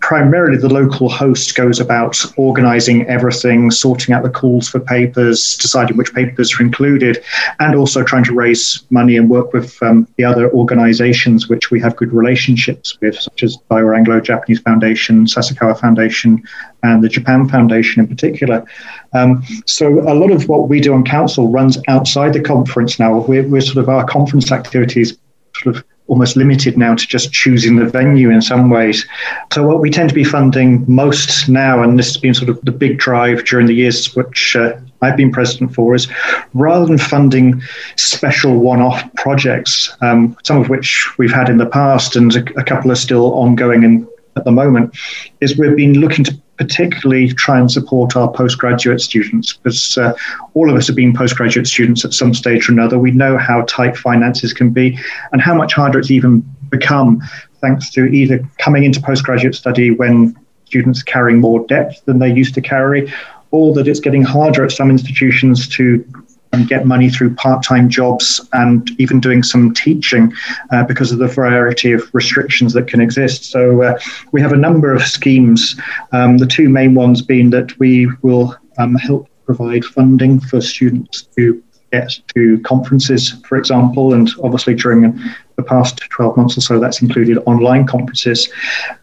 primarily 0.00 0.56
the 0.56 0.68
local 0.68 1.08
host 1.08 1.54
goes 1.54 1.78
about 1.78 2.16
organizing 2.36 3.06
everything, 3.06 3.70
sorting 3.70 4.14
out 4.14 4.22
the 4.22 4.30
calls 4.30 4.68
for 4.68 4.80
papers, 4.80 5.56
deciding 5.58 5.96
which 5.96 6.12
papers 6.14 6.58
are 6.58 6.62
included, 6.62 7.22
and 7.60 7.74
also 7.74 8.02
trying 8.02 8.24
to 8.24 8.34
raise 8.34 8.84
money 8.90 9.16
and 9.16 9.28
work 9.28 9.52
with 9.52 9.80
um, 9.82 10.08
the 10.16 10.24
other 10.24 10.50
organizations 10.52 11.48
which 11.48 11.70
we 11.70 11.80
have 11.80 11.96
good 11.96 12.12
relationships 12.12 12.98
with, 13.00 13.14
such 13.18 13.42
as 13.42 13.58
Daiwa 13.70 13.96
Anglo 13.96 14.20
Japanese 14.20 14.60
Foundation, 14.60 15.26
Sasakawa 15.26 15.78
Foundation, 15.78 16.42
and 16.82 17.04
the 17.04 17.08
Japan 17.08 17.48
Foundation 17.48 18.02
in 18.02 18.08
particular. 18.08 18.64
Um, 19.12 19.44
so 19.66 20.00
a 20.10 20.14
lot 20.14 20.30
of 20.30 20.48
what 20.48 20.68
we 20.68 20.80
do 20.80 20.94
on 20.94 21.04
council 21.04 21.48
runs 21.48 21.78
outside 21.88 22.32
the 22.32 22.40
conference 22.40 22.98
now. 22.98 23.18
We're, 23.20 23.46
we're 23.46 23.60
sort 23.60 23.78
of 23.78 23.88
our 23.88 24.04
conference 24.06 24.50
activities 24.50 25.18
sort 25.62 25.76
of 25.76 25.84
almost 26.10 26.36
limited 26.36 26.76
now 26.76 26.94
to 26.94 27.06
just 27.06 27.32
choosing 27.32 27.76
the 27.76 27.86
venue 27.86 28.30
in 28.30 28.42
some 28.42 28.68
ways. 28.68 29.06
So 29.52 29.66
what 29.66 29.80
we 29.80 29.90
tend 29.90 30.08
to 30.08 30.14
be 30.14 30.24
funding 30.24 30.84
most 30.92 31.48
now, 31.48 31.82
and 31.82 31.98
this 31.98 32.08
has 32.08 32.16
been 32.16 32.34
sort 32.34 32.50
of 32.50 32.60
the 32.62 32.72
big 32.72 32.98
drive 32.98 33.44
during 33.44 33.66
the 33.66 33.74
years 33.74 34.14
which 34.16 34.56
uh, 34.56 34.72
I've 35.02 35.16
been 35.16 35.30
president 35.30 35.72
for, 35.72 35.94
is 35.94 36.08
rather 36.52 36.84
than 36.84 36.98
funding 36.98 37.62
special 37.96 38.58
one-off 38.58 39.02
projects, 39.14 39.96
um, 40.00 40.36
some 40.42 40.60
of 40.60 40.68
which 40.68 41.16
we've 41.16 41.32
had 41.32 41.48
in 41.48 41.58
the 41.58 41.66
past, 41.66 42.16
and 42.16 42.34
a, 42.34 42.60
a 42.60 42.64
couple 42.64 42.90
are 42.90 42.96
still 42.96 43.32
ongoing 43.34 43.84
and 43.84 44.06
at 44.36 44.44
the 44.44 44.52
moment, 44.52 44.96
is 45.40 45.58
we've 45.58 45.76
been 45.76 45.94
looking 45.94 46.24
to 46.24 46.40
particularly 46.56 47.32
try 47.32 47.58
and 47.58 47.70
support 47.70 48.16
our 48.16 48.30
postgraduate 48.30 49.00
students 49.00 49.54
because 49.54 49.96
uh, 49.96 50.12
all 50.52 50.68
of 50.70 50.76
us 50.76 50.86
have 50.86 50.96
been 50.96 51.16
postgraduate 51.16 51.66
students 51.66 52.04
at 52.04 52.12
some 52.12 52.34
stage 52.34 52.68
or 52.68 52.72
another. 52.72 52.98
We 52.98 53.12
know 53.12 53.38
how 53.38 53.62
tight 53.62 53.96
finances 53.96 54.52
can 54.52 54.70
be 54.70 54.98
and 55.32 55.40
how 55.40 55.54
much 55.54 55.72
harder 55.72 55.98
it's 55.98 56.10
even 56.10 56.44
become 56.68 57.22
thanks 57.60 57.90
to 57.92 58.04
either 58.04 58.46
coming 58.58 58.84
into 58.84 59.00
postgraduate 59.00 59.54
study 59.54 59.90
when 59.90 60.36
students 60.66 61.02
carrying 61.02 61.40
more 61.40 61.66
debt 61.66 62.00
than 62.04 62.18
they 62.18 62.32
used 62.32 62.54
to 62.54 62.60
carry, 62.60 63.12
or 63.50 63.74
that 63.74 63.88
it's 63.88 64.00
getting 64.00 64.22
harder 64.22 64.64
at 64.64 64.70
some 64.70 64.90
institutions 64.90 65.68
to 65.68 66.04
and 66.52 66.68
get 66.68 66.86
money 66.86 67.08
through 67.08 67.34
part-time 67.34 67.88
jobs 67.88 68.40
and 68.52 68.90
even 68.98 69.20
doing 69.20 69.42
some 69.42 69.72
teaching 69.72 70.32
uh, 70.72 70.84
because 70.84 71.12
of 71.12 71.18
the 71.18 71.28
variety 71.28 71.92
of 71.92 72.12
restrictions 72.12 72.72
that 72.72 72.88
can 72.88 73.00
exist. 73.00 73.44
So 73.44 73.82
uh, 73.82 73.98
we 74.32 74.40
have 74.40 74.52
a 74.52 74.56
number 74.56 74.92
of 74.92 75.02
schemes. 75.02 75.76
Um, 76.12 76.38
the 76.38 76.46
two 76.46 76.68
main 76.68 76.94
ones 76.94 77.22
being 77.22 77.50
that 77.50 77.78
we 77.78 78.08
will 78.22 78.56
um, 78.78 78.94
help 78.96 79.28
provide 79.44 79.84
funding 79.84 80.40
for 80.40 80.60
students 80.60 81.22
to 81.36 81.62
get 81.92 82.12
to 82.34 82.60
conferences, 82.60 83.34
for 83.46 83.58
example, 83.58 84.14
and 84.14 84.30
obviously 84.42 84.74
during 84.74 85.18
the 85.60 85.68
past 85.68 85.98
12 86.10 86.36
months 86.36 86.56
or 86.56 86.60
so, 86.60 86.78
that's 86.78 87.02
included 87.02 87.38
online 87.46 87.86
conferences. 87.86 88.48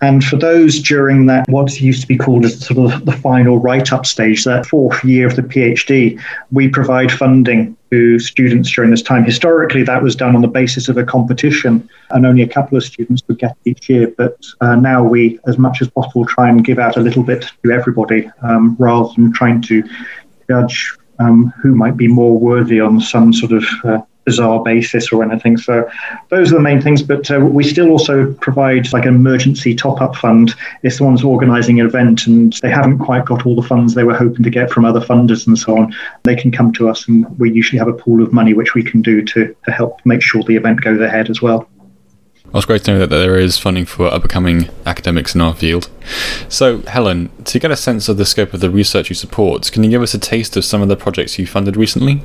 And 0.02 0.24
for 0.24 0.38
those 0.38 0.80
during 0.80 1.26
that, 1.28 1.48
what 1.50 1.80
used 1.80 2.02
to 2.02 2.08
be 2.08 2.18
called 2.18 2.46
as 2.46 2.66
sort 2.66 2.92
of 2.92 3.06
the 3.06 3.12
final 3.12 3.60
write 3.60 3.94
up 3.94 4.06
stage, 4.06 4.44
that 4.46 4.66
fourth 4.66 5.04
year 5.04 5.28
of 5.28 5.36
the 5.36 5.42
PhD, 5.42 6.20
we 6.52 6.68
provide 6.68 7.12
funding 7.12 7.78
to 7.92 8.20
students 8.20 8.72
during 8.72 8.92
this 8.92 9.02
time. 9.02 9.24
Historically, 9.24 9.84
that 9.84 10.04
was 10.04 10.16
done 10.16 10.36
on 10.36 10.42
the 10.42 10.48
basis 10.48 10.90
of 10.90 10.98
a 10.98 11.06
competition, 11.06 11.88
and 12.10 12.26
only 12.26 12.42
a 12.42 12.48
couple 12.48 12.78
of 12.78 12.84
students 12.84 13.24
would 13.28 13.40
get 13.40 13.56
each 13.66 13.90
year. 13.90 14.14
But 14.18 14.38
uh, 14.62 14.76
now 14.76 15.04
we, 15.04 15.40
as 15.48 15.58
much 15.58 15.82
as 15.82 15.90
possible, 15.90 16.26
try 16.26 16.50
and 16.50 16.66
give 16.66 16.80
out 16.80 16.98
a 16.98 17.02
little 17.02 17.24
bit 17.24 17.46
to 17.64 17.72
everybody 17.72 18.30
um, 18.42 18.76
rather 18.78 19.14
than 19.16 19.32
trying 19.32 19.62
to 19.64 19.84
judge 20.50 20.94
um, 21.20 21.54
who 21.62 21.76
might 21.76 21.98
be 21.98 22.08
more 22.08 22.38
worthy 22.38 22.80
on 22.80 23.02
some 23.02 23.34
sort 23.34 23.52
of 23.52 23.66
uh, 23.84 24.02
bizarre 24.28 24.62
basis 24.62 25.14
or 25.14 25.24
anything. 25.24 25.56
So 25.56 25.90
those 26.28 26.52
are 26.52 26.56
the 26.56 26.62
main 26.62 26.82
things. 26.82 27.02
But 27.02 27.32
uh, 27.32 27.40
we 27.40 27.64
still 27.64 27.90
also 27.90 28.34
provide 28.34 28.92
like 28.92 29.06
an 29.06 29.16
emergency 29.16 29.74
top-up 29.74 30.18
fund 30.18 30.54
if 30.84 30.94
someone's 30.94 31.24
organising 31.24 31.80
an 31.80 31.88
event 31.88 32.28
and 32.28 32.52
they 32.62 32.70
haven't 32.70 33.00
quite 33.00 33.24
got 33.24 33.46
all 33.46 33.56
the 33.56 33.68
funds 33.68 33.96
they 33.96 34.04
were 34.04 34.14
hoping 34.14 34.44
to 34.44 34.50
get 34.50 34.70
from 34.70 34.84
other 34.84 35.00
funders 35.00 35.48
and 35.48 35.58
so 35.58 35.78
on. 35.78 35.96
They 36.24 36.36
can 36.36 36.52
come 36.52 36.74
to 36.74 36.90
us, 36.90 37.08
and 37.08 37.26
we 37.40 37.50
usually 37.52 37.80
have 37.80 37.88
a 37.88 37.94
pool 37.94 38.22
of 38.22 38.34
money 38.34 38.54
which 38.54 38.74
we 38.74 38.84
can 38.84 39.02
do 39.02 39.24
to 39.24 39.56
to 39.66 39.72
help 39.72 40.06
make 40.06 40.22
sure 40.22 40.44
the 40.44 40.58
event 40.58 40.82
goes 40.82 41.00
ahead 41.00 41.30
as 41.30 41.42
well. 41.42 41.70
Well, 42.48 42.58
it's 42.58 42.66
great 42.66 42.84
to 42.86 42.92
know 42.92 43.00
that 43.00 43.10
there 43.10 43.38
is 43.38 43.58
funding 43.58 43.86
for 43.86 44.08
up 44.08 44.22
and 44.24 44.32
coming 44.32 44.70
academics 44.86 45.36
in 45.36 45.42
our 45.42 45.54
field. 45.54 45.90
So, 46.48 46.82
Helen, 46.82 47.30
to 47.44 47.60
get 47.60 47.72
a 47.72 47.76
sense 47.76 48.08
of 48.08 48.18
the 48.18 48.26
scope 48.26 48.54
of 48.54 48.62
the 48.62 48.70
research 48.70 49.10
you 49.10 49.16
support, 49.16 49.70
can 49.72 49.84
you 49.84 49.90
give 49.90 50.02
us 50.02 50.14
a 50.14 50.20
taste 50.20 50.56
of 50.56 50.64
some 50.64 50.82
of 50.82 50.88
the 50.88 50.96
projects 50.96 51.38
you 51.38 51.46
funded 51.46 51.76
recently? 51.76 52.24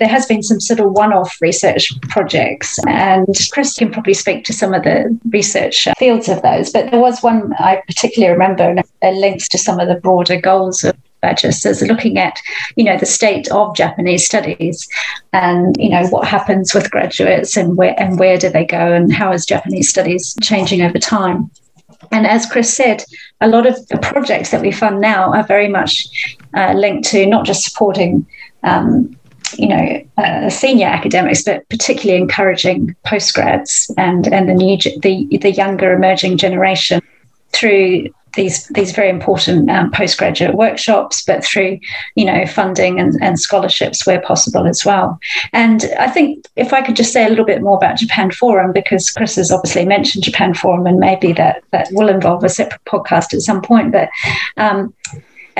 There 0.00 0.08
has 0.08 0.26
been 0.26 0.42
some 0.42 0.60
sort 0.60 0.80
of 0.80 0.92
one-off 0.92 1.36
research 1.40 1.92
projects 2.08 2.78
and 2.86 3.28
chris 3.52 3.74
can 3.74 3.92
probably 3.92 4.14
speak 4.14 4.44
to 4.44 4.52
some 4.52 4.74
of 4.74 4.82
the 4.82 5.18
research 5.30 5.86
fields 5.98 6.28
of 6.28 6.42
those 6.42 6.70
but 6.70 6.90
there 6.90 7.00
was 7.00 7.22
one 7.22 7.52
i 7.58 7.82
particularly 7.86 8.32
remember 8.32 8.64
and 8.64 8.82
it 9.02 9.14
links 9.14 9.48
to 9.48 9.58
some 9.58 9.78
of 9.78 9.88
the 9.88 9.94
broader 9.96 10.40
goals 10.40 10.84
of 10.84 10.96
BAJS 11.22 11.66
as 11.66 11.82
looking 11.82 12.18
at, 12.18 12.40
you 12.76 12.84
know, 12.84 12.96
the 12.96 13.04
state 13.04 13.50
of 13.50 13.76
Japanese 13.76 14.24
studies 14.24 14.88
and, 15.34 15.76
you 15.78 15.90
know, 15.90 16.06
what 16.06 16.26
happens 16.26 16.74
with 16.74 16.90
graduates 16.90 17.58
and 17.58 17.76
where 17.76 17.94
and 18.00 18.18
where 18.18 18.38
do 18.38 18.48
they 18.48 18.64
go 18.64 18.92
and 18.92 19.12
how 19.12 19.30
is 19.32 19.44
Japanese 19.44 19.90
studies 19.90 20.34
changing 20.40 20.82
over 20.82 20.98
time. 20.98 21.50
And 22.10 22.26
as 22.26 22.46
Chris 22.46 22.74
said, 22.74 23.04
a 23.40 23.48
lot 23.48 23.66
of 23.66 23.86
the 23.88 23.98
projects 23.98 24.50
that 24.50 24.62
we 24.62 24.72
fund 24.72 25.00
now 25.00 25.32
are 25.34 25.44
very 25.44 25.68
much 25.68 26.36
uh, 26.54 26.72
linked 26.72 27.06
to 27.10 27.26
not 27.26 27.44
just 27.44 27.64
supporting 27.64 28.26
um, 28.62 29.16
you 29.56 29.68
know, 29.68 30.06
uh, 30.16 30.48
senior 30.48 30.86
academics, 30.86 31.42
but 31.42 31.68
particularly 31.68 32.20
encouraging 32.20 32.94
postgrads 33.06 33.90
and 33.96 34.32
and 34.32 34.48
the 34.48 34.54
new 34.54 34.76
the 35.00 35.38
the 35.38 35.50
younger 35.50 35.92
emerging 35.92 36.38
generation 36.38 37.00
through 37.52 38.08
these 38.34 38.66
these 38.68 38.92
very 38.92 39.08
important 39.08 39.70
um, 39.70 39.90
postgraduate 39.90 40.54
workshops, 40.54 41.24
but 41.24 41.44
through 41.44 41.78
you 42.14 42.24
know 42.24 42.46
funding 42.46 43.00
and, 43.00 43.14
and 43.20 43.40
scholarships 43.40 44.06
where 44.06 44.20
possible 44.20 44.66
as 44.66 44.84
well. 44.84 45.18
And 45.52 45.84
I 45.98 46.08
think 46.08 46.46
if 46.56 46.72
I 46.72 46.82
could 46.82 46.96
just 46.96 47.12
say 47.12 47.26
a 47.26 47.28
little 47.28 47.44
bit 47.44 47.62
more 47.62 47.76
about 47.76 47.98
Japan 47.98 48.30
Forum, 48.30 48.72
because 48.72 49.10
Chris 49.10 49.36
has 49.36 49.50
obviously 49.50 49.84
mentioned 49.84 50.24
Japan 50.24 50.54
Forum, 50.54 50.86
and 50.86 50.98
maybe 50.98 51.32
that 51.32 51.64
that 51.72 51.88
will 51.92 52.08
involve 52.08 52.44
a 52.44 52.48
separate 52.48 52.84
podcast 52.84 53.34
at 53.34 53.42
some 53.42 53.62
point. 53.62 53.92
But 53.92 54.10
um, 54.56 54.94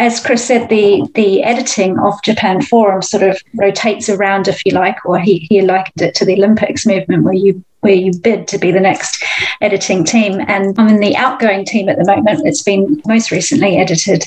as 0.01 0.19
Chris 0.19 0.47
said, 0.47 0.71
the 0.71 1.07
the 1.15 1.43
editing 1.43 1.99
of 1.99 2.21
Japan 2.23 2.63
Forum 2.63 3.03
sort 3.03 3.23
of 3.23 3.39
rotates 3.55 4.09
around, 4.09 4.49
if 4.49 4.65
you 4.65 4.73
like, 4.73 4.97
or 5.05 5.19
he, 5.19 5.47
he 5.51 5.61
likened 5.61 6.01
it 6.01 6.15
to 6.15 6.25
the 6.25 6.35
Olympics 6.35 6.87
movement, 6.87 7.23
where 7.23 7.35
you 7.35 7.63
where 7.81 7.95
you 7.95 8.13
bid 8.19 8.49
to 8.49 8.59
be 8.59 8.73
the 8.73 8.81
next 8.81 9.23
editing 9.61 10.05
team. 10.05 10.41
And 10.49 10.79
I'm 10.79 10.89
in 10.89 11.01
the 11.01 11.17
outgoing 11.17 11.67
team 11.67 11.91
at 11.91 11.99
the 11.99 12.07
moment. 12.07 12.47
It's 12.47 12.63
been 12.63 13.03
most 13.07 13.31
recently 13.31 13.77
edited 13.77 14.25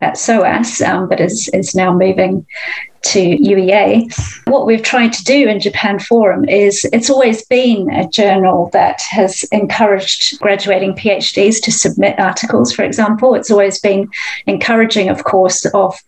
at 0.00 0.18
SOAS, 0.18 0.80
um, 0.82 1.08
but 1.08 1.20
is 1.20 1.48
is 1.54 1.72
now 1.72 1.96
moving 1.96 2.44
to 3.02 3.36
UEA. 3.38 4.12
What 4.46 4.66
we've 4.66 4.82
tried 4.82 5.12
to 5.14 5.24
do 5.24 5.48
in 5.48 5.60
Japan 5.60 5.98
Forum 5.98 6.48
is 6.48 6.84
it's 6.92 7.10
always 7.10 7.44
been 7.46 7.90
a 7.90 8.08
journal 8.08 8.70
that 8.72 9.00
has 9.02 9.44
encouraged 9.44 10.38
graduating 10.40 10.94
PhDs 10.94 11.60
to 11.62 11.72
submit 11.72 12.18
articles, 12.18 12.72
for 12.72 12.84
example. 12.84 13.34
It's 13.34 13.50
always 13.50 13.80
been 13.80 14.08
encouraging, 14.46 15.08
of 15.08 15.24
course, 15.24 15.64
of 15.66 15.98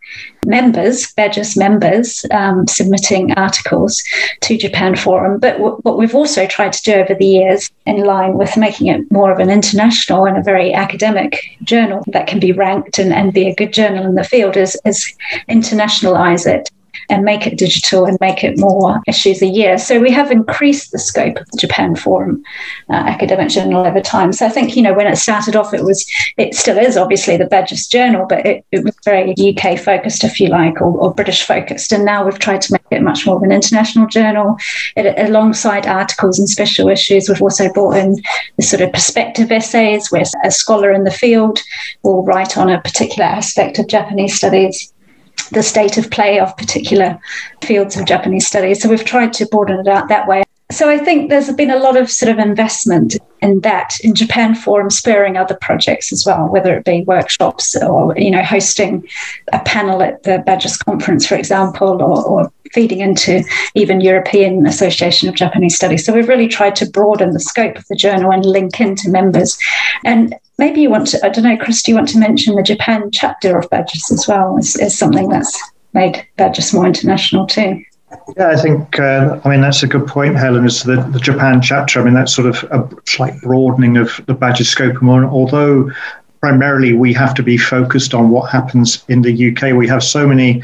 members, 0.47 1.13
BAJS 1.15 1.57
members, 1.57 2.25
um, 2.31 2.67
submitting 2.67 3.33
articles 3.33 4.03
to 4.43 4.57
Japan 4.57 4.97
Forum. 4.97 5.39
But 5.39 5.59
w- 5.59 5.77
what 5.83 5.99
we've 5.99 6.15
also 6.15 6.47
tried 6.47 6.73
to 6.75 6.83
do 6.83 6.93
over 6.95 7.15
the 7.15 7.27
years, 7.27 7.71
in 7.87 8.05
line 8.05 8.35
with 8.35 8.57
making 8.57 8.89
it 8.89 9.11
more 9.11 9.33
of 9.33 9.39
an 9.39 9.51
international 9.51 10.27
and 10.27 10.37
a 10.37 10.43
very 10.43 10.73
academic 10.73 11.41
journal 11.63 12.05
that 12.09 12.27
can 12.27 12.41
be 12.41 12.53
ranked 12.53 12.99
and, 12.99 13.13
and 13.13 13.33
be 13.33 13.49
a 13.49 13.55
good 13.55 13.73
journal 13.73 14.05
in 14.05 14.15
the 14.15 14.25
field, 14.25 14.57
is, 14.57 14.79
is 14.85 15.15
internationalize 15.49 16.47
it 16.47 16.71
and 17.09 17.25
make 17.25 17.47
it 17.47 17.59
digital 17.59 18.05
and 18.05 18.19
make 18.21 18.45
it 18.45 18.59
more 18.59 19.01
issues 19.07 19.43
a 19.43 19.47
year. 19.47 19.79
So 19.79 20.01
we 20.01 20.11
have 20.11 20.31
increased 20.31 20.93
the 20.93 20.99
scope 20.99 21.37
of 21.37 21.51
the 21.51 21.59
Japan 21.59 21.97
Forum 21.97 22.43
uh, 22.91 22.95
academic 22.95 23.51
journal 23.51 23.87
over 23.87 24.01
time. 24.01 24.33
So 24.33 24.47
I 24.47 24.49
think, 24.49 24.77
you 24.77 24.83
know, 24.83 24.95
when 24.95 25.07
it 25.07 25.17
started 25.17 25.57
off, 25.57 25.75
it 25.75 25.85
was, 25.85 26.11
it 26.37 26.55
still 26.55 26.79
is 26.79 26.97
obviously 26.97 27.37
the 27.37 27.45
BAJS 27.45 27.89
Journal, 27.89 28.27
but 28.29 28.45
it, 28.47 28.65
it 28.73 28.85
was 28.85 28.95
very 29.05 29.35
UK 29.39 29.79
focused, 29.79 30.25
if 30.25 30.41
you 30.41 30.49
like, 30.49 30.81
or, 30.81 30.97
or, 30.99 31.15
British 31.15 31.45
focused. 31.45 31.93
And 31.93 32.05
now 32.05 32.25
we've 32.25 32.39
tried 32.39 32.61
to 32.63 32.73
make 32.73 32.83
it 32.91 33.03
much 33.03 33.27
more 33.27 33.37
of 33.37 33.43
an 33.43 33.53
international 33.53 34.07
journal. 34.07 34.57
It, 34.97 35.19
alongside 35.29 35.87
articles 35.87 36.39
and 36.39 36.49
special 36.49 36.89
issues, 36.89 37.29
we've 37.29 37.43
also 37.43 37.73
brought 37.73 37.97
in 37.97 38.17
the 38.57 38.63
sort 38.63 38.83
of 38.83 38.93
perspective 38.93 39.53
essays 39.53 40.11
where 40.11 40.25
a 40.45 40.51
scholar 40.51 40.93
in 40.93 41.05
the 41.05 41.11
field 41.11 41.61
will 42.03 42.25
write 42.25 42.57
on 42.57 42.69
a 42.69 42.81
particular 42.81 43.25
aspect 43.25 43.79
of 43.79 43.87
Japanese 43.87 44.35
studies 44.35 44.93
the 45.53 45.62
state 45.62 45.99
of 45.99 46.11
play 46.11 46.38
of 46.38 46.57
particular 46.57 47.19
fields 47.62 47.97
of 47.97 48.07
Japanese 48.07 48.47
studies. 48.47 48.83
So 48.83 48.88
we've 48.88 49.05
tried 49.05 49.33
to 49.35 49.47
broaden 49.47 49.81
it 49.81 49.88
out 49.88 50.09
that 50.09 50.26
way. 50.26 50.45
So 50.71 50.88
I 50.88 50.99
think 50.99 51.31
there's 51.31 51.53
been 51.53 51.71
a 51.71 51.79
lot 51.79 51.97
of 51.97 52.11
sort 52.11 52.33
of 52.33 52.38
investment 52.38 53.17
in 53.43 53.61
that 53.61 53.99
in 54.03 54.14
Japan 54.14 54.55
Forum, 54.55 54.91
spurring 54.91 55.37
other 55.37 55.57
projects 55.61 56.11
as 56.11 56.25
well, 56.25 56.49
whether 56.49 56.76
it 56.76 56.85
be 56.85 57.03
workshops 57.03 57.76
or 57.76 58.17
you 58.17 58.31
know 58.31 58.43
hosting 58.43 59.07
a 59.53 59.61
panel 59.61 60.03
at 60.03 60.23
the 60.23 60.43
BAJS 60.47 60.85
conference, 60.85 61.26
for 61.26 61.37
example, 61.37 62.03
or, 62.03 62.25
or 62.26 62.53
feeding 62.73 63.00
into 63.00 63.45
even 63.75 64.00
European 64.00 64.67
Association 64.67 65.29
of 65.29 65.35
Japanese 65.35 65.76
Studies. 65.76 66.05
So 66.05 66.12
we've 66.12 66.29
really 66.29 66.49
tried 66.49 66.76
to 66.76 66.91
broaden 66.91 67.33
the 67.33 67.41
scope 67.41 67.76
of 67.76 67.87
the 67.88 67.95
journal 67.95 68.33
and 68.33 68.45
link 68.45 68.81
into 68.81 69.11
members. 69.11 69.59
And 70.05 70.35
maybe 70.59 70.81
you 70.81 70.91
want 70.91 71.09
to, 71.09 71.25
I 71.25 71.29
don't 71.29 71.45
know, 71.45 71.57
Chris, 71.57 71.83
do 71.83 71.93
you 71.93 71.97
want 71.97 72.09
to 72.09 72.19
mention 72.19 72.57
the 72.57 72.63
Japan 72.63 73.11
chapter 73.11 73.59
of 73.59 73.69
BAJS 73.71 74.13
as 74.13 74.27
well 74.29 74.59
as 74.59 74.97
something 74.97 75.29
that's 75.29 75.59
made 75.93 76.27
BAJS 76.39 76.75
more 76.75 76.87
international 76.87 77.47
too? 77.47 77.83
Yeah, 78.37 78.49
I 78.49 78.57
think, 78.57 78.99
uh, 79.01 79.41
I 79.45 79.49
mean, 79.49 79.61
that's 79.61 79.83
a 79.83 79.89
good 79.89 80.07
point, 80.07 80.37
Helen, 80.37 80.65
is 80.65 80.85
the, 80.85 80.97
the 80.97 81.19
Japan 81.19 81.61
chapter. 81.61 82.01
I 82.01 82.05
mean, 82.05 82.15
that's 82.15 82.35
sort 82.35 82.47
of 82.47 82.63
a 82.71 82.89
slight 83.07 83.41
broadening 83.43 83.97
of 83.97 84.21
the 84.27 84.35
BAJS 84.35 84.67
scope. 84.67 85.03
Although 85.03 85.91
primarily 86.41 86.93
we 86.93 87.13
have 87.15 87.35
to 87.35 87.43
be 87.43 87.57
focused 87.57 88.15
on 88.15 88.31
what 88.31 88.51
happens 88.51 89.05
in 89.09 89.23
the 89.23 89.51
UK, 89.51 89.75
we 89.75 89.89
have 89.89 90.05
so 90.05 90.27
many 90.27 90.63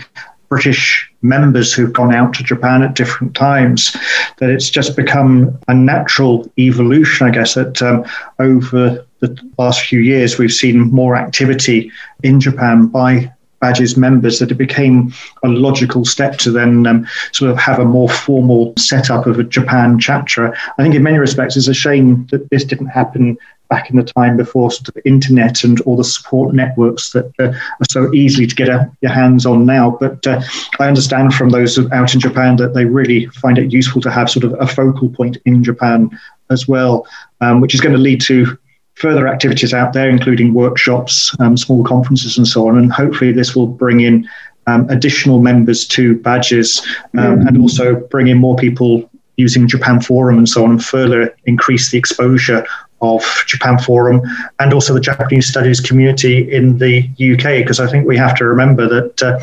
British 0.49 1.10
members 1.23 1.73
who've 1.73 1.93
gone 1.93 2.15
out 2.15 2.35
to 2.35 2.43
Japan 2.43 2.83
at 2.83 2.95
different 2.95 3.35
times 3.35 3.97
that 4.39 4.50
it's 4.50 4.71
just 4.71 4.97
become 4.97 5.59
a 5.69 5.75
natural 5.75 6.50
evolution, 6.59 7.27
I 7.27 7.31
guess, 7.31 7.55
that 7.55 7.83
um, 7.83 8.05
over 8.39 9.05
the 9.21 9.50
last 9.59 9.83
few 9.83 10.00
years 10.00 10.39
we've 10.39 10.53
seen 10.53 10.91
more 10.91 11.17
activity 11.17 11.91
in 12.23 12.41
Japan 12.41 12.87
by 12.87 13.33
BAJS 13.62 13.97
members 13.97 14.39
that 14.39 14.50
it 14.50 14.55
became 14.55 15.12
a 15.43 15.49
logical 15.49 16.05
step 16.05 16.39
to 16.39 16.50
then 16.50 16.87
um, 16.87 17.07
sort 17.33 17.50
of 17.50 17.59
have 17.59 17.79
a 17.79 17.85
more 17.85 18.09
formal 18.09 18.73
setup 18.79 19.27
of 19.27 19.39
a 19.39 19.45
Japan 19.45 19.99
chapter. 19.99 20.55
I 20.79 20.83
think 20.83 20.95
in 20.95 21.03
many 21.03 21.19
respects 21.19 21.57
it's 21.57 21.69
a 21.69 21.75
shame 21.75 22.27
that 22.31 22.49
this 22.49 22.65
didn't 22.65 22.87
happen 22.87 23.37
back 23.71 23.89
in 23.89 23.97
the 23.97 24.03
time 24.03 24.37
before 24.37 24.71
sort 24.71 24.89
of 24.89 24.99
internet 25.05 25.65
and 25.65 25.81
all 25.83 25.97
the 25.97 26.05
support 26.05 26.53
networks 26.53 27.12
that 27.12 27.33
uh, 27.39 27.47
are 27.47 27.87
so 27.89 28.12
easily 28.12 28.47
to 28.47 28.55
get 28.55 28.69
a, 28.69 28.91
your 29.00 29.12
hands 29.12 29.47
on 29.47 29.65
now. 29.65 29.97
But 29.99 30.27
uh, 30.27 30.43
I 30.81 30.89
understand 30.89 31.33
from 31.33 31.50
those 31.50 31.79
out 31.93 32.12
in 32.12 32.21
Japan 32.21 32.57
that 32.57 32.75
they 32.75 32.85
really 32.85 33.27
find 33.27 33.57
it 33.57 33.73
useful 33.73 34.03
to 34.03 34.11
have 34.11 34.29
sort 34.29 34.45
of 34.45 34.55
a 34.61 34.67
focal 34.67 35.09
point 35.09 35.39
in 35.47 35.65
Japan 35.65 36.11
as 36.50 36.67
well, 36.67 37.07
um, 37.41 37.61
which 37.61 37.73
is 37.73 37.81
going 37.81 37.95
to 37.95 38.00
lead 38.00 38.21
to 38.23 38.59
further 38.97 39.29
activities 39.29 39.73
out 39.73 39.93
there, 39.93 40.11
including 40.11 40.53
workshops, 40.53 41.35
um, 41.39 41.57
small 41.57 41.85
conferences, 41.85 42.37
and 42.37 42.47
so 42.47 42.69
on. 42.69 42.77
And 42.77 42.93
hopefully, 42.93 43.33
this 43.33 43.55
will 43.55 43.69
bring 43.69 44.00
in 44.00 44.29
um, 44.67 44.89
additional 44.91 45.41
members 45.41 45.87
to 45.89 46.17
BAJS 46.17 46.85
um, 47.17 47.39
mm. 47.39 47.49
and 47.49 47.57
also 47.59 47.95
bring 47.95 48.29
in 48.29 48.37
more 48.37 48.57
people 48.57 49.09
using 49.37 49.67
Japan 49.67 50.00
Forum 50.03 50.37
and 50.39 50.49
so 50.49 50.65
on, 50.65 50.73
and 50.73 50.85
further 50.85 51.35
increase 51.47 51.91
the 51.91 51.99
exposure 51.99 52.67
of 53.00 53.23
Japan 53.47 53.78
Forum 53.78 54.23
and 54.59 54.73
also 54.73 54.95
the 54.95 55.00
Japanese 55.00 55.49
studies 55.49 55.80
community 55.80 56.52
in 56.52 56.78
the 56.78 57.09
UK. 57.19 57.62
Because 57.62 57.80
I 57.80 57.87
think 57.87 58.07
we 58.07 58.16
have 58.16 58.35
to 58.37 58.45
remember 58.45 58.88
that. 58.88 59.23
Uh, 59.23 59.40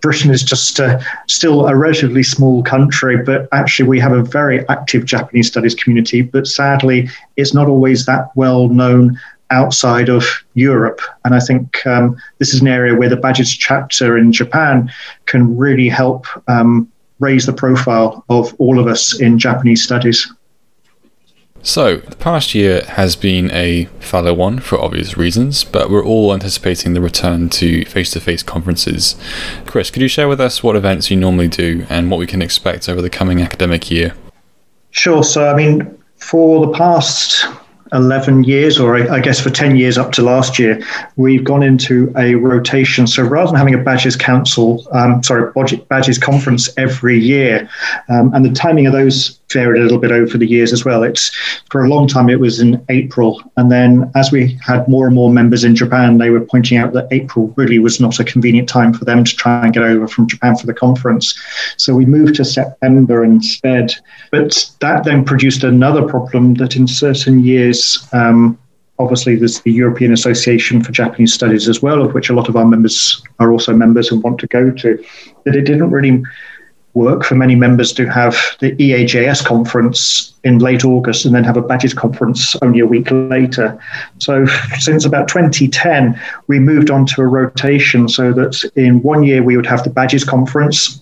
Britain 0.00 0.30
is 0.30 0.42
just 0.42 0.80
uh, 0.80 0.98
still 1.28 1.66
a 1.66 1.76
relatively 1.76 2.22
small 2.22 2.62
country, 2.62 3.22
but 3.22 3.46
actually 3.52 3.86
we 3.86 4.00
have 4.00 4.12
a 4.12 4.22
very 4.22 4.66
active 4.68 5.04
Japanese 5.04 5.48
studies 5.48 5.74
community. 5.74 6.22
But 6.22 6.46
sadly, 6.46 7.10
it's 7.36 7.52
not 7.52 7.68
always 7.68 8.06
that 8.06 8.30
well 8.34 8.68
known 8.68 9.18
outside 9.50 10.08
of 10.08 10.24
Europe. 10.54 11.00
And 11.24 11.34
I 11.34 11.40
think 11.40 11.84
um, 11.86 12.16
this 12.38 12.54
is 12.54 12.60
an 12.60 12.68
area 12.68 12.94
where 12.94 13.08
the 13.08 13.16
BAJS 13.16 13.58
chapter 13.58 14.16
in 14.16 14.32
Japan 14.32 14.90
can 15.26 15.56
really 15.56 15.88
help 15.88 16.26
um, 16.48 16.90
raise 17.18 17.46
the 17.46 17.52
profile 17.52 18.24
of 18.28 18.54
all 18.58 18.78
of 18.78 18.86
us 18.86 19.20
in 19.20 19.38
Japanese 19.38 19.82
studies. 19.82 20.32
So, 21.62 21.98
the 21.98 22.16
past 22.16 22.54
year 22.54 22.82
has 22.82 23.16
been 23.16 23.50
a 23.50 23.84
fallow 24.00 24.32
one 24.32 24.60
for 24.60 24.80
obvious 24.80 25.18
reasons, 25.18 25.62
but 25.62 25.90
we're 25.90 26.04
all 26.04 26.32
anticipating 26.32 26.94
the 26.94 27.02
return 27.02 27.50
to 27.50 27.84
face 27.84 28.10
to 28.12 28.20
face 28.20 28.42
conferences. 28.42 29.14
Chris, 29.66 29.90
could 29.90 30.00
you 30.00 30.08
share 30.08 30.26
with 30.26 30.40
us 30.40 30.62
what 30.62 30.74
events 30.74 31.10
you 31.10 31.18
normally 31.18 31.48
do 31.48 31.86
and 31.90 32.10
what 32.10 32.18
we 32.18 32.26
can 32.26 32.40
expect 32.40 32.88
over 32.88 33.02
the 33.02 33.10
coming 33.10 33.42
academic 33.42 33.90
year? 33.90 34.14
Sure. 34.90 35.22
So, 35.22 35.48
I 35.48 35.54
mean, 35.54 35.98
for 36.16 36.66
the 36.66 36.72
past 36.72 37.44
11 37.92 38.44
years, 38.44 38.78
or 38.78 38.96
I 39.10 39.20
guess 39.20 39.40
for 39.40 39.50
10 39.50 39.76
years 39.76 39.98
up 39.98 40.12
to 40.12 40.22
last 40.22 40.58
year, 40.58 40.80
we've 41.16 41.44
gone 41.44 41.62
into 41.62 42.12
a 42.16 42.36
rotation. 42.36 43.06
So 43.06 43.22
rather 43.22 43.48
than 43.48 43.56
having 43.56 43.74
a 43.74 43.78
BAJS 43.78 44.18
Council, 44.18 44.86
um, 44.92 45.22
sorry, 45.22 45.52
BAJS 45.52 46.20
Conference 46.20 46.70
every 46.78 47.18
year, 47.18 47.68
um, 48.08 48.32
and 48.32 48.44
the 48.44 48.52
timing 48.52 48.86
of 48.86 48.92
those 48.92 49.39
varied 49.52 49.80
a 49.80 49.84
little 49.84 49.98
bit 49.98 50.12
over 50.12 50.38
the 50.38 50.46
years 50.46 50.72
as 50.72 50.84
well. 50.84 51.02
It's 51.02 51.30
for 51.70 51.84
a 51.84 51.88
long 51.88 52.06
time 52.06 52.28
it 52.28 52.40
was 52.40 52.60
in 52.60 52.84
April, 52.88 53.42
and 53.56 53.70
then 53.70 54.10
as 54.14 54.32
we 54.32 54.58
had 54.64 54.86
more 54.88 55.06
and 55.06 55.14
more 55.14 55.30
members 55.30 55.64
in 55.64 55.74
Japan, 55.74 56.18
they 56.18 56.30
were 56.30 56.40
pointing 56.40 56.78
out 56.78 56.92
that 56.92 57.08
April 57.10 57.52
really 57.56 57.78
was 57.78 58.00
not 58.00 58.20
a 58.20 58.24
convenient 58.24 58.68
time 58.68 58.92
for 58.92 59.04
them 59.04 59.24
to 59.24 59.36
try 59.36 59.64
and 59.64 59.74
get 59.74 59.82
over 59.82 60.06
from 60.08 60.28
Japan 60.28 60.56
for 60.56 60.66
the 60.66 60.74
conference. 60.74 61.38
So 61.76 61.94
we 61.94 62.06
moved 62.06 62.36
to 62.36 62.44
September 62.44 63.24
instead. 63.24 63.94
But 64.30 64.70
that 64.80 65.04
then 65.04 65.24
produced 65.24 65.64
another 65.64 66.06
problem 66.06 66.54
that 66.54 66.76
in 66.76 66.86
certain 66.86 67.40
years 67.40 68.08
um, 68.12 68.58
obviously, 69.00 69.34
there's 69.34 69.60
the 69.62 69.72
European 69.72 70.12
Association 70.12 70.84
for 70.84 70.92
Japanese 70.92 71.32
Studies 71.32 71.68
as 71.68 71.82
well, 71.82 72.02
of 72.02 72.12
which 72.12 72.28
a 72.28 72.34
lot 72.34 72.48
of 72.48 72.56
our 72.56 72.66
members 72.66 73.22
are 73.38 73.50
also 73.50 73.74
members 73.74 74.12
and 74.12 74.22
want 74.22 74.38
to 74.40 74.46
go 74.46 74.70
to. 74.70 75.02
That 75.44 75.56
it 75.56 75.62
didn't 75.62 75.90
really 75.90 76.22
work 76.94 77.24
for 77.24 77.34
many 77.34 77.54
members 77.54 77.92
to 77.92 78.06
have 78.10 78.36
the 78.58 78.72
EAJS 78.72 79.44
conference 79.44 80.34
in 80.42 80.58
late 80.58 80.84
August 80.84 81.24
and 81.24 81.34
then 81.34 81.44
have 81.44 81.56
a 81.56 81.62
BAJS 81.62 81.94
conference 81.94 82.56
only 82.62 82.80
a 82.80 82.86
week 82.86 83.08
later. 83.10 83.78
So 84.18 84.46
since 84.78 85.04
about 85.04 85.28
2010, 85.28 86.20
we 86.48 86.58
moved 86.58 86.90
on 86.90 87.06
to 87.06 87.22
a 87.22 87.26
rotation 87.26 88.08
so 88.08 88.32
that 88.32 88.64
in 88.74 89.02
one 89.02 89.22
year 89.22 89.42
we 89.42 89.56
would 89.56 89.66
have 89.66 89.84
the 89.84 89.90
BAJS 89.90 90.26
conference 90.26 91.00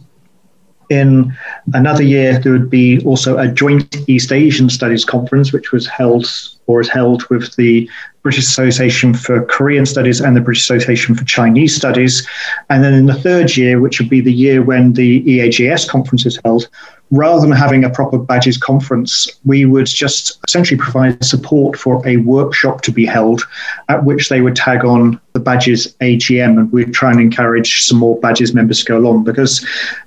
in 0.90 1.36
another 1.74 2.02
year, 2.02 2.38
there 2.38 2.52
would 2.52 2.70
be 2.70 3.04
also 3.04 3.38
a 3.38 3.48
joint 3.48 3.96
East 4.08 4.32
Asian 4.32 4.70
Studies 4.70 5.04
conference, 5.04 5.52
which 5.52 5.72
was 5.72 5.86
held 5.86 6.26
or 6.66 6.80
is 6.80 6.88
held 6.88 7.24
with 7.30 7.54
the 7.56 7.88
British 8.22 8.44
Association 8.44 9.14
for 9.14 9.44
Korean 9.46 9.86
Studies 9.86 10.20
and 10.20 10.36
the 10.36 10.40
British 10.40 10.62
Association 10.62 11.14
for 11.14 11.24
Chinese 11.24 11.74
Studies. 11.74 12.26
And 12.68 12.84
then 12.84 12.92
in 12.92 13.06
the 13.06 13.14
third 13.14 13.56
year, 13.56 13.80
which 13.80 13.98
would 13.98 14.10
be 14.10 14.20
the 14.20 14.32
year 14.32 14.62
when 14.62 14.92
the 14.92 15.22
EAJS 15.24 15.88
conference 15.88 16.26
is 16.26 16.38
held, 16.44 16.68
rather 17.10 17.40
than 17.40 17.52
having 17.52 17.84
a 17.84 17.90
proper 17.90 18.18
BAJS 18.18 18.60
conference, 18.60 19.28
we 19.44 19.64
would 19.64 19.86
just 19.86 20.38
essentially 20.46 20.78
provide 20.78 21.24
support 21.24 21.78
for 21.78 22.06
a 22.06 22.18
workshop 22.18 22.82
to 22.82 22.92
be 22.92 23.06
held 23.06 23.42
at 23.88 24.04
which 24.04 24.28
they 24.28 24.40
would 24.40 24.56
tag 24.56 24.84
on 24.84 25.20
the 25.32 25.40
BAJS 25.40 25.94
AGM 25.98 26.58
and 26.58 26.72
we'd 26.72 26.92
try 26.92 27.10
and 27.10 27.20
encourage 27.20 27.82
some 27.82 27.98
more 27.98 28.20
BAJS 28.20 28.54
members 28.54 28.80
to 28.80 28.84
go 28.84 28.98
along 28.98 29.24
because 29.24 29.64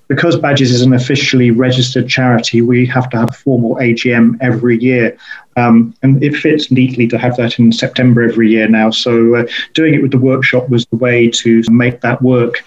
because 0.08 0.36
BAJS 0.36 0.62
is 0.62 0.82
an 0.82 0.92
officially 0.92 1.52
registered 1.52 2.10
charity, 2.10 2.62
we 2.62 2.86
have 2.86 3.10
to 3.12 3.18
have 3.18 3.30
a 3.30 3.34
formal 3.34 3.76
AGM 3.78 4.38
every 4.42 4.78
year. 4.78 5.18
Um, 5.56 5.96
and 6.04 6.22
it 6.22 6.36
fits 6.36 6.70
neatly 6.70 7.08
to 7.08 7.18
have 7.18 7.38
that 7.38 7.58
in 7.60 7.72
September 7.72 8.22
every 8.22 8.50
year 8.50 8.68
now. 8.68 8.90
So 8.90 9.36
uh, 9.36 9.48
doing 9.74 9.94
it 9.94 10.02
with 10.02 10.12
the 10.12 10.18
workshop 10.18 10.68
was 10.68 10.86
the 10.88 10.98
way 10.98 11.30
to 11.30 11.64
make 11.70 12.02
that 12.02 12.22
work. 12.22 12.62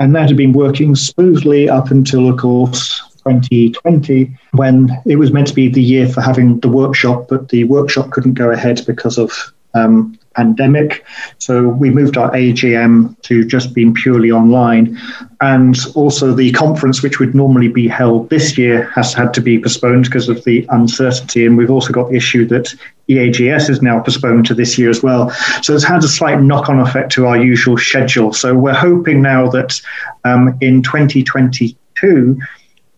And 0.00 0.14
that 0.14 0.28
had 0.28 0.36
been 0.38 0.52
working 0.52 0.94
smoothly 0.94 1.68
up 1.68 1.90
until, 1.90 2.30
of 2.30 2.38
course, 2.38 3.02
2020 3.28 4.36
when 4.52 4.90
it 5.06 5.16
was 5.16 5.32
meant 5.32 5.48
to 5.48 5.54
be 5.54 5.68
the 5.68 5.82
year 5.82 6.08
for 6.08 6.20
having 6.20 6.60
the 6.60 6.68
workshop, 6.68 7.26
but 7.28 7.48
the 7.48 7.64
workshop 7.64 8.10
couldn't 8.10 8.34
go 8.34 8.50
ahead 8.50 8.80
because 8.86 9.18
of 9.18 9.52
um, 9.74 10.18
pandemic. 10.34 11.04
So 11.38 11.68
we 11.68 11.90
moved 11.90 12.16
our 12.16 12.30
AGM 12.30 13.20
to 13.22 13.44
just 13.44 13.74
being 13.74 13.92
purely 13.92 14.30
online. 14.30 14.96
And 15.40 15.76
also 15.94 16.32
the 16.32 16.52
conference, 16.52 17.02
which 17.02 17.18
would 17.18 17.34
normally 17.34 17.68
be 17.68 17.88
held 17.88 18.30
this 18.30 18.56
year, 18.56 18.84
has 18.94 19.12
had 19.12 19.34
to 19.34 19.40
be 19.40 19.60
postponed 19.60 20.04
because 20.04 20.28
of 20.28 20.44
the 20.44 20.64
uncertainty. 20.70 21.44
And 21.44 21.58
we've 21.58 21.70
also 21.70 21.92
got 21.92 22.08
the 22.08 22.16
issue 22.16 22.46
that 22.46 22.72
EAJS 23.08 23.68
is 23.68 23.82
now 23.82 24.00
postponed 24.00 24.46
to 24.46 24.54
this 24.54 24.78
year 24.78 24.90
as 24.90 25.02
well. 25.02 25.30
So 25.62 25.74
it's 25.74 25.84
had 25.84 26.04
a 26.04 26.08
slight 26.08 26.40
knock 26.40 26.68
on 26.68 26.78
effect 26.78 27.10
to 27.12 27.26
our 27.26 27.36
usual 27.36 27.76
schedule. 27.76 28.32
So 28.32 28.54
we're 28.54 28.74
hoping 28.74 29.20
now 29.22 29.48
that 29.50 29.80
um, 30.24 30.56
in 30.60 30.82
2022, 30.82 32.38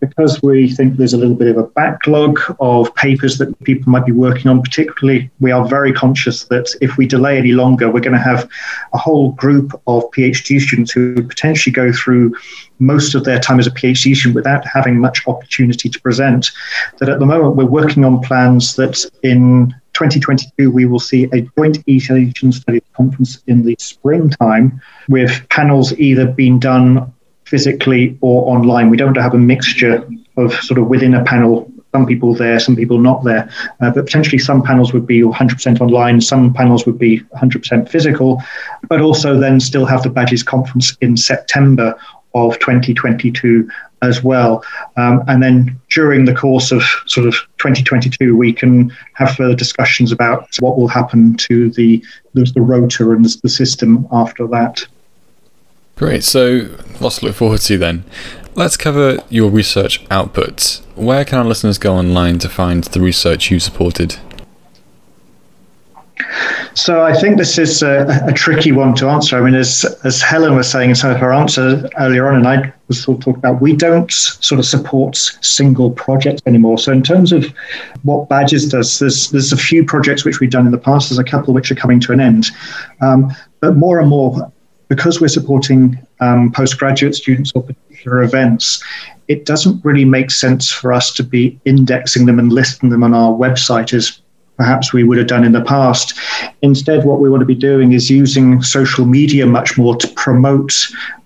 because 0.01 0.41
we 0.41 0.67
think 0.67 0.97
there's 0.97 1.13
a 1.13 1.17
little 1.17 1.35
bit 1.35 1.47
of 1.47 1.57
a 1.57 1.67
backlog 1.67 2.39
of 2.59 2.93
papers 2.95 3.37
that 3.37 3.57
people 3.63 3.89
might 3.89 4.05
be 4.05 4.11
working 4.11 4.49
on, 4.49 4.61
particularly, 4.61 5.29
we 5.39 5.51
are 5.51 5.65
very 5.65 5.93
conscious 5.93 6.45
that 6.45 6.75
if 6.81 6.97
we 6.97 7.05
delay 7.05 7.37
any 7.37 7.51
longer, 7.53 7.89
we're 7.89 8.01
going 8.01 8.17
to 8.17 8.19
have 8.19 8.49
a 8.93 8.97
whole 8.97 9.31
group 9.33 9.71
of 9.85 10.03
PhD 10.11 10.59
students 10.59 10.91
who 10.91 11.21
potentially 11.21 11.71
go 11.71 11.93
through 11.93 12.35
most 12.79 13.13
of 13.13 13.23
their 13.23 13.39
time 13.39 13.59
as 13.59 13.67
a 13.67 13.71
PhD 13.71 14.15
student 14.15 14.35
without 14.35 14.65
having 14.65 14.99
much 14.99 15.25
opportunity 15.27 15.87
to 15.87 16.01
present. 16.01 16.51
That 16.97 17.07
at 17.07 17.19
the 17.19 17.25
moment, 17.27 17.55
we're 17.55 17.65
working 17.65 18.03
on 18.03 18.21
plans 18.21 18.75
that 18.77 19.05
in 19.21 19.73
2022 19.93 20.71
we 20.71 20.85
will 20.85 20.99
see 20.99 21.25
a 21.33 21.41
joint 21.57 21.77
East 21.85 22.09
Asian 22.09 22.51
Studies 22.51 22.81
conference 22.93 23.43
in 23.47 23.63
the 23.63 23.75
springtime 23.77 24.81
with 25.09 25.47
panels 25.49 25.93
either 25.99 26.25
being 26.25 26.59
done 26.59 27.13
physically 27.51 28.17
or 28.21 28.49
online. 28.55 28.89
We 28.89 28.95
don't 28.95 29.17
have 29.17 29.33
a 29.33 29.37
mixture 29.37 30.07
of 30.37 30.53
sort 30.53 30.79
of 30.79 30.87
within 30.87 31.13
a 31.13 31.23
panel, 31.23 31.69
some 31.91 32.05
people 32.05 32.33
there, 32.33 32.57
some 32.61 32.77
people 32.77 32.97
not 32.97 33.25
there. 33.25 33.49
Uh, 33.81 33.91
but 33.91 34.05
potentially 34.05 34.39
some 34.39 34.63
panels 34.63 34.93
would 34.93 35.05
be 35.05 35.19
100% 35.21 35.81
online, 35.81 36.21
some 36.21 36.53
panels 36.53 36.85
would 36.85 36.97
be 36.97 37.19
100% 37.35 37.89
physical, 37.89 38.41
but 38.87 39.01
also 39.01 39.37
then 39.37 39.59
still 39.59 39.85
have 39.85 40.01
the 40.01 40.09
BAJS 40.09 40.45
conference 40.45 40.97
in 41.01 41.17
September 41.17 41.93
of 42.33 42.57
2022 42.59 43.69
as 44.01 44.23
well. 44.23 44.63
Um, 44.95 45.21
and 45.27 45.43
then 45.43 45.79
during 45.89 46.23
the 46.23 46.33
course 46.33 46.71
of 46.71 46.81
sort 47.05 47.27
of 47.27 47.33
2022, 47.57 48.35
we 48.35 48.53
can 48.53 48.95
have 49.15 49.35
further 49.35 49.55
discussions 49.55 50.13
about 50.13 50.47
what 50.61 50.77
will 50.77 50.87
happen 50.87 51.35
to 51.49 51.69
the, 51.71 52.01
the, 52.33 52.49
the 52.55 52.61
rota 52.61 53.11
and 53.11 53.25
the 53.43 53.49
system 53.49 54.07
after 54.13 54.47
that. 54.47 54.87
Great. 56.01 56.23
So 56.23 56.67
lots 56.99 57.19
to 57.19 57.27
look 57.27 57.35
forward 57.35 57.61
to 57.61 57.77
then. 57.77 58.03
Let's 58.55 58.75
cover 58.75 59.19
your 59.29 59.51
research 59.51 60.03
outputs. 60.05 60.81
Where 60.95 61.23
can 61.23 61.37
our 61.37 61.45
listeners 61.45 61.77
go 61.77 61.93
online 61.93 62.39
to 62.39 62.49
find 62.49 62.83
the 62.85 62.99
research 62.99 63.51
you 63.51 63.59
supported? 63.59 64.15
So 66.73 67.03
I 67.03 67.13
think 67.13 67.37
this 67.37 67.59
is 67.59 67.83
a, 67.83 68.07
a, 68.25 68.33
tricky 68.33 68.71
one 68.71 68.95
to 68.95 69.09
answer. 69.09 69.37
I 69.37 69.41
mean, 69.41 69.53
as 69.53 69.85
as 70.03 70.23
Helen 70.23 70.55
was 70.55 70.67
saying 70.67 70.89
in 70.89 70.95
some 70.95 71.11
of 71.11 71.17
her 71.17 71.31
answers 71.31 71.87
earlier 71.99 72.27
on, 72.27 72.35
and 72.37 72.47
I 72.47 72.73
was 72.87 73.03
sort 73.03 73.19
of 73.19 73.23
talking 73.23 73.39
about, 73.39 73.61
we 73.61 73.75
don't 73.75 74.11
sort 74.11 74.57
of 74.57 74.65
support 74.65 75.15
single 75.15 75.91
projects 75.91 76.41
anymore. 76.47 76.79
So 76.79 76.91
in 76.91 77.03
terms 77.03 77.31
of 77.31 77.45
what 78.01 78.27
BAJS 78.27 78.71
does, 78.71 78.97
there's 78.97 79.29
there's 79.29 79.53
a 79.53 79.57
few 79.57 79.85
projects 79.85 80.25
which 80.25 80.39
we've 80.39 80.49
done 80.49 80.65
in 80.65 80.71
the 80.71 80.79
past. 80.79 81.09
There's 81.09 81.19
a 81.19 81.23
couple 81.23 81.53
which 81.53 81.71
are 81.71 81.75
coming 81.75 81.99
to 81.99 82.11
an 82.11 82.19
end, 82.19 82.47
um, 83.01 83.31
but 83.59 83.75
more 83.75 83.99
and 83.99 84.09
more 84.09 84.51
because 84.91 85.21
we're 85.21 85.29
supporting 85.29 85.97
um, 86.19 86.51
postgraduate 86.51 87.15
students 87.15 87.53
or 87.55 87.63
particular 87.63 88.23
events, 88.23 88.83
it 89.29 89.45
doesn't 89.45 89.79
really 89.85 90.03
make 90.03 90.29
sense 90.29 90.69
for 90.69 90.91
us 90.91 91.13
to 91.13 91.23
be 91.23 91.57
indexing 91.63 92.25
them 92.25 92.37
and 92.37 92.51
listing 92.51 92.89
them 92.89 93.01
on 93.01 93.13
our 93.13 93.31
website 93.31 93.93
as 93.93 94.19
perhaps 94.57 94.91
we 94.91 95.05
would 95.05 95.17
have 95.17 95.27
done 95.27 95.45
in 95.45 95.53
the 95.53 95.61
past. 95.61 96.13
Instead, 96.61 97.05
what 97.05 97.21
we 97.21 97.29
want 97.29 97.39
to 97.39 97.45
be 97.45 97.55
doing 97.55 97.93
is 97.93 98.09
using 98.09 98.61
social 98.61 99.05
media 99.05 99.45
much 99.45 99.77
more 99.77 99.95
to 99.95 100.09
promote 100.09 100.73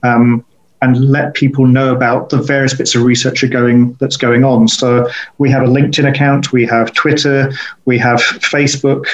um, 0.04 0.46
and 0.86 1.10
let 1.10 1.34
people 1.34 1.66
know 1.66 1.94
about 1.96 2.30
the 2.30 2.38
various 2.38 2.74
bits 2.76 2.94
of 2.96 3.02
research 3.02 3.44
are 3.44 3.48
going 3.48 3.94
that's 3.94 4.18
going 4.18 4.44
on. 4.44 4.68
So 4.68 5.10
we 5.40 5.50
have 5.50 5.64
a 5.64 5.68
LinkedIn 5.68 6.08
account, 6.08 6.52
we 6.52 6.66
have 6.68 6.94
Twitter, 6.94 7.52
we 7.86 7.98
have 7.98 8.20
Facebook, 8.20 9.06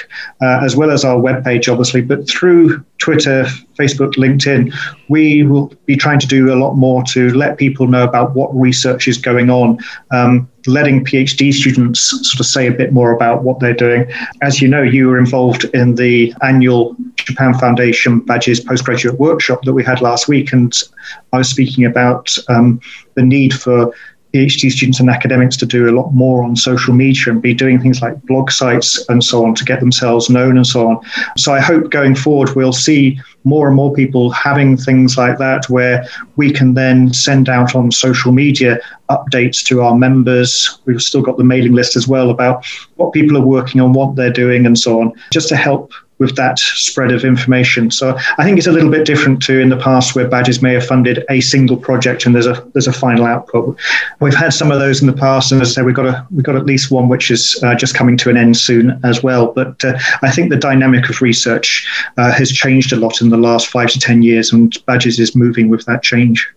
uh, 0.41 0.59
as 0.63 0.75
well 0.75 0.91
as 0.91 1.05
our 1.05 1.17
webpage, 1.17 1.71
obviously. 1.71 2.01
But 2.01 2.29
through 2.29 2.83
Twitter, 2.97 3.45
Facebook, 3.79 4.15
LinkedIn, 4.15 4.73
we 5.07 5.43
will 5.43 5.73
be 5.85 5.95
trying 5.95 6.19
to 6.19 6.27
do 6.27 6.53
a 6.53 6.57
lot 6.57 6.75
more 6.75 7.03
to 7.05 7.33
let 7.33 7.57
people 7.57 7.87
know 7.87 8.03
about 8.03 8.35
what 8.35 8.53
research 8.53 9.07
is 9.07 9.17
going 9.17 9.49
on. 9.49 9.79
Um, 10.11 10.50
letting 10.67 11.03
PhD 11.03 11.53
students 11.53 12.01
sort 12.01 12.39
of 12.39 12.45
say 12.45 12.67
a 12.67 12.71
bit 12.71 12.91
more 12.91 13.11
about 13.11 13.43
what 13.43 13.59
they're 13.59 13.73
doing. 13.73 14.11
As 14.41 14.61
you 14.61 14.67
know, 14.67 14.81
you 14.81 15.07
were 15.07 15.17
involved 15.17 15.65
in 15.73 15.95
the 15.95 16.33
annual 16.41 16.95
Japan 17.15 17.53
Foundation 17.53 18.21
BAJS 18.21 18.65
postgraduate 18.65 19.19
workshop 19.19 19.63
that 19.63 19.73
we 19.73 19.83
had 19.83 20.01
last 20.01 20.27
week, 20.27 20.51
and 20.53 20.77
I 21.33 21.37
was 21.37 21.49
speaking 21.49 21.85
about 21.85 22.35
um, 22.47 22.79
the 23.15 23.23
need 23.23 23.53
for 23.53 23.93
PhD 24.33 24.71
students 24.71 24.99
and 24.99 25.09
academics 25.09 25.57
to 25.57 25.65
do 25.65 25.89
a 25.89 25.95
lot 25.95 26.13
more 26.13 26.43
on 26.43 26.55
social 26.55 26.93
media 26.93 27.31
and 27.31 27.41
be 27.41 27.53
doing 27.53 27.79
things 27.81 28.01
like 28.01 28.21
blog 28.23 28.51
sites 28.51 29.07
and 29.09 29.23
so 29.23 29.45
on 29.45 29.55
to 29.55 29.65
get 29.65 29.79
themselves 29.79 30.29
known 30.29 30.57
and 30.57 30.65
so 30.65 30.87
on. 30.87 30.99
So 31.37 31.53
I 31.53 31.59
hope 31.59 31.91
going 31.91 32.15
forward 32.15 32.55
we'll 32.55 32.73
see 32.73 33.19
more 33.43 33.67
and 33.67 33.75
more 33.75 33.93
people 33.93 34.29
having 34.31 34.77
things 34.77 35.17
like 35.17 35.37
that 35.39 35.69
where 35.69 36.05
we 36.35 36.51
can 36.51 36.73
then 36.73 37.13
send 37.13 37.49
out 37.49 37.75
on 37.75 37.91
social 37.91 38.31
media 38.31 38.79
updates 39.09 39.63
to 39.65 39.81
our 39.81 39.97
members. 39.97 40.79
We've 40.85 41.01
still 41.01 41.21
got 41.21 41.37
the 41.37 41.43
mailing 41.43 41.73
list 41.73 41.95
as 41.95 42.07
well 42.07 42.29
about 42.29 42.65
what 42.95 43.13
people 43.13 43.37
are 43.37 43.45
working 43.45 43.81
on, 43.81 43.93
what 43.93 44.15
they're 44.15 44.31
doing, 44.31 44.65
and 44.65 44.77
so 44.77 45.01
on, 45.01 45.13
just 45.31 45.49
to 45.49 45.55
help 45.55 45.91
with 46.21 46.35
that 46.35 46.59
spread 46.59 47.11
of 47.11 47.25
information. 47.25 47.89
So 47.89 48.15
I 48.37 48.43
think 48.43 48.59
it's 48.59 48.67
a 48.67 48.71
little 48.71 48.91
bit 48.91 49.07
different 49.07 49.41
to 49.43 49.59
in 49.59 49.69
the 49.69 49.75
past 49.75 50.15
where 50.15 50.29
BAJS 50.29 50.61
may 50.61 50.73
have 50.75 50.85
funded 50.85 51.25
a 51.31 51.41
single 51.41 51.75
project 51.75 52.27
and 52.27 52.35
there's 52.35 52.45
a 52.45 52.63
there's 52.73 52.85
a 52.85 52.93
final 52.93 53.25
output. 53.25 53.75
We've 54.19 54.35
had 54.35 54.53
some 54.53 54.71
of 54.71 54.79
those 54.79 55.01
in 55.01 55.07
the 55.07 55.13
past, 55.13 55.51
and 55.51 55.59
as 55.63 55.71
I 55.71 55.73
say, 55.73 55.81
we've 55.81 55.95
got 55.95 56.05
a 56.05 56.27
we've 56.29 56.45
got 56.45 56.55
at 56.55 56.67
least 56.67 56.91
one 56.91 57.09
which 57.09 57.31
is 57.31 57.59
uh, 57.63 57.73
just 57.73 57.95
coming 57.95 58.17
to 58.17 58.29
an 58.29 58.37
end 58.37 58.55
soon 58.55 58.99
as 59.03 59.23
well. 59.23 59.51
But 59.51 59.83
uh, 59.83 59.97
I 60.21 60.29
think 60.29 60.51
the 60.51 60.57
dynamic 60.57 61.09
of 61.09 61.21
research 61.21 61.87
uh, 62.17 62.31
has 62.31 62.51
changed 62.51 62.93
a 62.93 62.97
lot 62.97 63.19
in 63.19 63.29
the 63.29 63.37
last 63.37 63.67
five 63.67 63.89
to 63.89 63.99
ten 63.99 64.21
years, 64.21 64.53
and 64.53 64.71
BAJS 64.85 65.19
is 65.19 65.35
moving 65.35 65.69
with 65.69 65.85
that 65.85 66.03
change. 66.03 66.47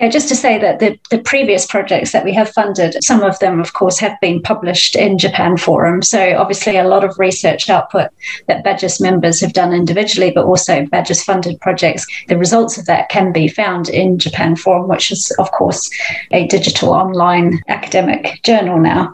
Yeah, 0.00 0.08
just 0.08 0.28
to 0.30 0.34
say 0.34 0.56
that 0.56 0.78
the, 0.78 0.98
the 1.10 1.18
previous 1.18 1.66
projects 1.66 2.12
that 2.12 2.24
we 2.24 2.32
have 2.32 2.48
funded, 2.48 2.96
some 3.04 3.22
of 3.22 3.38
them, 3.38 3.60
of 3.60 3.74
course, 3.74 3.98
have 3.98 4.18
been 4.22 4.40
published 4.40 4.96
in 4.96 5.18
Japan 5.18 5.58
Forum. 5.58 6.00
So, 6.00 6.38
obviously, 6.38 6.78
a 6.78 6.88
lot 6.88 7.04
of 7.04 7.18
research 7.18 7.68
output 7.68 8.08
that 8.46 8.64
BAJS 8.64 9.02
members 9.02 9.42
have 9.42 9.52
done 9.52 9.74
individually, 9.74 10.30
but 10.30 10.46
also 10.46 10.86
BAJS 10.86 11.22
funded 11.22 11.60
projects, 11.60 12.06
the 12.28 12.38
results 12.38 12.78
of 12.78 12.86
that 12.86 13.10
can 13.10 13.30
be 13.30 13.46
found 13.46 13.90
in 13.90 14.18
Japan 14.18 14.56
Forum, 14.56 14.88
which 14.88 15.12
is, 15.12 15.30
of 15.32 15.52
course, 15.52 15.90
a 16.30 16.46
digital 16.46 16.94
online 16.94 17.60
academic 17.68 18.42
journal 18.42 18.80
now. 18.80 19.12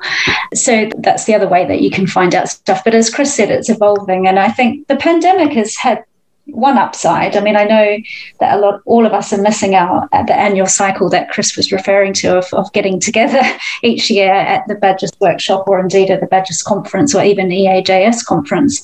So, 0.55 0.89
that's 0.99 1.25
the 1.25 1.35
other 1.35 1.49
way 1.49 1.67
that 1.67 1.81
you 1.81 1.91
can 1.91 2.07
find 2.07 2.33
out 2.33 2.49
stuff. 2.49 2.85
But 2.85 2.95
as 2.95 3.11
Chris 3.11 3.35
said, 3.35 3.51
it's 3.51 3.69
evolving. 3.69 4.29
And 4.29 4.39
I 4.39 4.51
think 4.51 4.87
the 4.87 4.97
pandemic 4.97 5.53
has 5.55 5.75
had 5.75 6.05
one 6.47 6.79
upside. 6.79 7.37
I 7.37 7.41
mean, 7.41 7.57
I 7.57 7.65
know 7.65 7.99
that 8.41 8.57
a 8.57 8.61
lot, 8.61 8.81
all 8.85 9.05
of 9.05 9.13
us 9.13 9.33
are 9.33 9.43
missing 9.43 9.75
out 9.75 10.09
at 10.13 10.27
the 10.27 10.35
annual 10.35 10.67
cycle 10.67 11.09
that 11.11 11.31
Chris 11.31 11.57
was 11.57 11.73
referring 11.73 12.13
to 12.15 12.39
of, 12.39 12.47
of 12.53 12.73
getting 12.73 13.01
together 13.01 13.43
each 13.83 14.11
year 14.11 14.33
at 14.33 14.67
the 14.69 14.77
BAJS 14.77 15.21
workshop 15.21 15.67
or 15.67 15.81
indeed 15.81 16.11
at 16.11 16.21
the 16.21 16.27
BAJS 16.27 16.65
conference 16.65 17.15
or 17.15 17.25
even 17.25 17.49
EAJS 17.49 18.25
conference. 18.25 18.81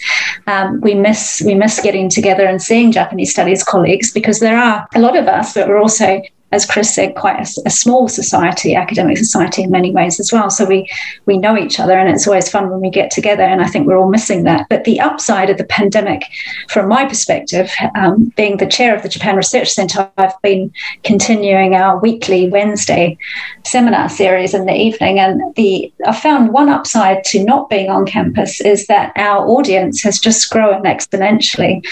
Um, 0.46 0.80
we 0.80 0.94
miss 0.94 1.42
we 1.44 1.54
miss 1.54 1.80
getting 1.80 2.08
together 2.08 2.46
and 2.46 2.60
seeing 2.60 2.92
Japanese 2.92 3.30
studies 3.30 3.62
colleagues 3.62 4.12
because 4.12 4.40
there 4.40 4.58
are 4.58 4.86
a 4.94 5.00
lot 5.00 5.16
of 5.16 5.28
us, 5.28 5.54
but 5.54 5.68
we're 5.68 5.80
also 5.80 6.20
as 6.52 6.66
Chris 6.66 6.94
said, 6.94 7.14
quite 7.14 7.40
a, 7.40 7.62
a, 7.66 7.70
small 7.70 8.08
society, 8.08 8.74
academic 8.74 9.16
society 9.16 9.62
in 9.62 9.70
many 9.70 9.90
ways 9.90 10.20
as 10.20 10.30
well. 10.30 10.50
So 10.50 10.66
we 10.66 10.88
we 11.24 11.38
know 11.38 11.56
each 11.56 11.80
other, 11.80 11.98
and 11.98 12.08
it's 12.10 12.26
always 12.26 12.48
fun 12.48 12.68
when 12.68 12.80
we 12.80 12.90
get 12.90 13.10
together. 13.10 13.42
And 13.42 13.62
I 13.62 13.66
think 13.66 13.86
we're 13.86 13.96
all 13.96 14.10
missing 14.10 14.44
that. 14.44 14.66
But 14.68 14.84
the 14.84 15.00
upside 15.00 15.48
of 15.48 15.56
the 15.56 15.64
pandemic, 15.64 16.24
from 16.68 16.88
my 16.88 17.06
perspective, 17.06 17.70
um, 17.96 18.32
being 18.36 18.58
the 18.58 18.66
chair 18.66 18.94
of 18.94 19.02
the 19.02 19.08
Japan 19.08 19.36
Research 19.36 19.70
Centre, 19.70 20.10
I've 20.18 20.40
been 20.42 20.70
continuing 21.04 21.74
our 21.74 21.98
weekly 21.98 22.50
Wednesday 22.50 23.16
seminar 23.64 24.10
series 24.10 24.52
in 24.52 24.66
the 24.66 24.74
evening, 24.74 25.18
and 25.18 25.40
the 25.56 25.90
I 26.06 26.12
found 26.12 26.52
one 26.52 26.68
upside 26.68 27.24
to 27.24 27.42
not 27.42 27.70
being 27.70 27.88
on 27.88 28.04
campus 28.04 28.60
is 28.60 28.86
that 28.88 29.12
our 29.16 29.46
audience 29.46 30.02
has 30.02 30.18
just 30.18 30.50
grown 30.50 30.82
exponentially. 30.82 31.82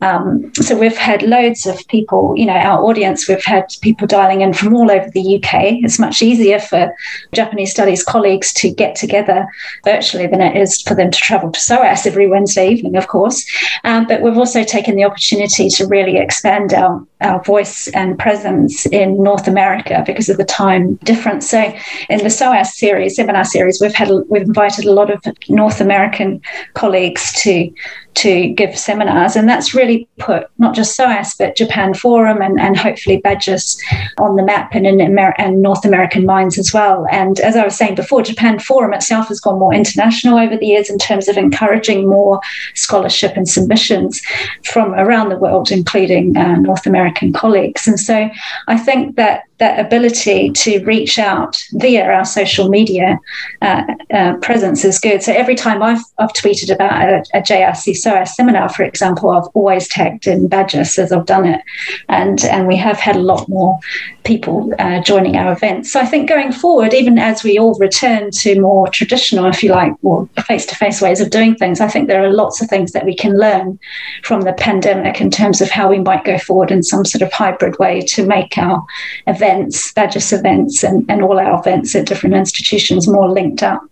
Um, 0.00 0.52
so 0.54 0.76
we've 0.76 0.96
had 0.96 1.22
loads 1.22 1.66
of 1.66 1.86
people, 1.86 2.34
you 2.36 2.46
know, 2.46 2.54
our 2.54 2.82
audience. 2.82 3.28
We've 3.28 3.44
had 3.44 3.66
people 3.80 4.07
dialing 4.08 4.40
in 4.40 4.52
from 4.52 4.74
all 4.74 4.90
over 4.90 5.08
the 5.10 5.36
UK. 5.36 5.82
It's 5.84 5.98
much 5.98 6.22
easier 6.22 6.58
for 6.58 6.94
Japanese 7.32 7.70
studies 7.70 8.02
colleagues 8.02 8.52
to 8.54 8.70
get 8.70 8.96
together 8.96 9.46
virtually 9.84 10.26
than 10.26 10.40
it 10.40 10.56
is 10.56 10.82
for 10.82 10.94
them 10.94 11.10
to 11.10 11.18
travel 11.18 11.52
to 11.52 11.60
SOAS 11.60 12.06
every 12.06 12.26
Wednesday 12.26 12.68
evening, 12.70 12.96
of 12.96 13.08
course. 13.08 13.46
Um, 13.84 14.06
but 14.06 14.22
we've 14.22 14.38
also 14.38 14.64
taken 14.64 14.96
the 14.96 15.04
opportunity 15.04 15.68
to 15.70 15.86
really 15.86 16.16
expand 16.16 16.72
our 16.74 17.06
our 17.20 17.42
voice 17.42 17.88
and 17.88 18.18
presence 18.18 18.86
in 18.86 19.22
North 19.22 19.48
America 19.48 20.02
because 20.06 20.28
of 20.28 20.36
the 20.36 20.44
time 20.44 20.94
difference. 20.96 21.48
So, 21.50 21.74
in 22.08 22.22
the 22.22 22.30
SOAS 22.30 22.76
series, 22.76 23.16
seminar 23.16 23.44
series, 23.44 23.80
we've 23.80 23.94
had 23.94 24.10
we've 24.28 24.42
invited 24.42 24.84
a 24.84 24.92
lot 24.92 25.10
of 25.10 25.22
North 25.48 25.80
American 25.80 26.40
colleagues 26.74 27.32
to 27.42 27.72
to 28.14 28.48
give 28.48 28.76
seminars, 28.76 29.36
and 29.36 29.48
that's 29.48 29.74
really 29.74 30.08
put 30.18 30.48
not 30.58 30.74
just 30.74 30.96
SOAS 30.96 31.36
but 31.38 31.56
Japan 31.56 31.94
Forum 31.94 32.42
and, 32.42 32.58
and 32.58 32.76
hopefully 32.76 33.22
BAJS 33.22 33.78
on 34.18 34.34
the 34.34 34.42
map 34.42 34.74
and 34.74 34.86
in 34.86 35.00
Amer- 35.00 35.36
and 35.38 35.62
North 35.62 35.84
American 35.84 36.26
minds 36.26 36.58
as 36.58 36.72
well. 36.72 37.06
And 37.12 37.38
as 37.40 37.54
I 37.54 37.64
was 37.64 37.76
saying 37.76 37.94
before, 37.94 38.22
Japan 38.22 38.58
Forum 38.58 38.92
itself 38.92 39.28
has 39.28 39.40
gone 39.40 39.58
more 39.58 39.72
international 39.72 40.38
over 40.38 40.56
the 40.56 40.66
years 40.66 40.90
in 40.90 40.98
terms 40.98 41.28
of 41.28 41.36
encouraging 41.36 42.08
more 42.08 42.40
scholarship 42.74 43.36
and 43.36 43.48
submissions 43.48 44.20
from 44.64 44.94
around 44.94 45.28
the 45.28 45.38
world, 45.38 45.70
including 45.70 46.36
uh, 46.36 46.56
North 46.56 46.86
American 47.08 47.32
colleagues. 47.32 47.86
And 47.86 47.98
so 47.98 48.28
I 48.66 48.78
think 48.78 49.16
that 49.16 49.44
that 49.58 49.84
ability 49.84 50.50
to 50.50 50.84
reach 50.84 51.18
out 51.18 51.60
via 51.72 52.04
our 52.04 52.24
social 52.24 52.68
media 52.68 53.18
uh, 53.62 53.82
uh, 54.12 54.36
presence 54.36 54.84
is 54.84 55.00
good. 55.00 55.22
So 55.22 55.32
every 55.32 55.56
time 55.56 55.82
I've, 55.82 56.02
I've 56.18 56.32
tweeted 56.32 56.72
about 56.72 57.08
a, 57.08 57.24
a 57.34 57.42
JRC 57.42 57.96
SOAS 57.96 58.34
seminar, 58.36 58.68
for 58.68 58.84
example, 58.84 59.30
I've 59.30 59.48
always 59.54 59.88
tagged 59.88 60.26
in 60.26 60.48
BAJS 60.48 60.98
as 60.98 61.12
I've 61.12 61.26
done 61.26 61.44
it. 61.44 61.60
And, 62.08 62.44
and 62.44 62.68
we 62.68 62.76
have 62.76 62.98
had 62.98 63.16
a 63.16 63.20
lot 63.20 63.48
more 63.48 63.78
people 64.22 64.72
uh, 64.78 65.02
joining 65.02 65.36
our 65.36 65.52
events. 65.52 65.92
So 65.92 66.00
I 66.00 66.06
think 66.06 66.28
going 66.28 66.52
forward, 66.52 66.94
even 66.94 67.18
as 67.18 67.42
we 67.42 67.58
all 67.58 67.76
return 67.78 68.30
to 68.30 68.60
more 68.60 68.88
traditional, 68.88 69.46
if 69.46 69.62
you 69.62 69.70
like, 69.70 69.92
or 70.02 70.28
face 70.46 70.66
to 70.66 70.76
face 70.76 71.00
ways 71.00 71.20
of 71.20 71.30
doing 71.30 71.56
things, 71.56 71.80
I 71.80 71.88
think 71.88 72.06
there 72.06 72.24
are 72.24 72.32
lots 72.32 72.62
of 72.62 72.68
things 72.68 72.92
that 72.92 73.04
we 73.04 73.14
can 73.14 73.38
learn 73.38 73.78
from 74.22 74.42
the 74.42 74.52
pandemic 74.52 75.20
in 75.20 75.30
terms 75.30 75.60
of 75.60 75.70
how 75.70 75.88
we 75.88 75.98
might 75.98 76.24
go 76.24 76.38
forward 76.38 76.70
in 76.70 76.82
some 76.82 77.04
sort 77.04 77.22
of 77.22 77.32
hybrid 77.32 77.78
way 77.78 78.02
to 78.02 78.26
make 78.26 78.56
our 78.56 78.84
events 79.26 79.47
events, 79.48 79.92
BAJS 79.92 80.38
events, 80.38 80.84
and, 80.84 81.04
and 81.10 81.22
all 81.22 81.38
our 81.38 81.58
events 81.58 81.94
at 81.94 82.06
different 82.06 82.34
institutions 82.34 83.08
more 83.08 83.28
linked 83.28 83.62
up. 83.62 83.82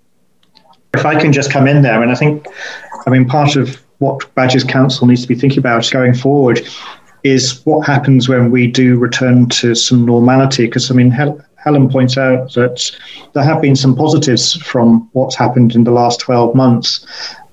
If 0.94 1.04
I 1.04 1.20
can 1.20 1.32
just 1.32 1.50
come 1.50 1.66
in 1.66 1.82
there, 1.82 2.02
and 2.02 2.10
I 2.10 2.14
think, 2.14 2.46
I 3.06 3.10
mean, 3.10 3.26
part 3.26 3.56
of 3.56 3.82
what 3.98 4.20
BAJS 4.34 4.68
Council 4.68 5.06
needs 5.06 5.22
to 5.22 5.28
be 5.28 5.34
thinking 5.34 5.58
about 5.58 5.90
going 5.90 6.14
forward 6.14 6.66
is 7.22 7.64
what 7.64 7.86
happens 7.86 8.28
when 8.28 8.50
we 8.50 8.66
do 8.66 8.98
return 8.98 9.48
to 9.48 9.74
some 9.74 10.06
normality. 10.06 10.66
Because, 10.66 10.90
I 10.90 10.94
mean, 10.94 11.10
Hel- 11.10 11.40
Helen 11.56 11.88
points 11.90 12.16
out 12.16 12.52
that 12.54 12.90
there 13.32 13.42
have 13.42 13.60
been 13.60 13.76
some 13.76 13.96
positives 13.96 14.54
from 14.54 15.08
what's 15.12 15.34
happened 15.34 15.74
in 15.74 15.84
the 15.84 15.90
last 15.90 16.20
12 16.20 16.54
months. 16.54 17.04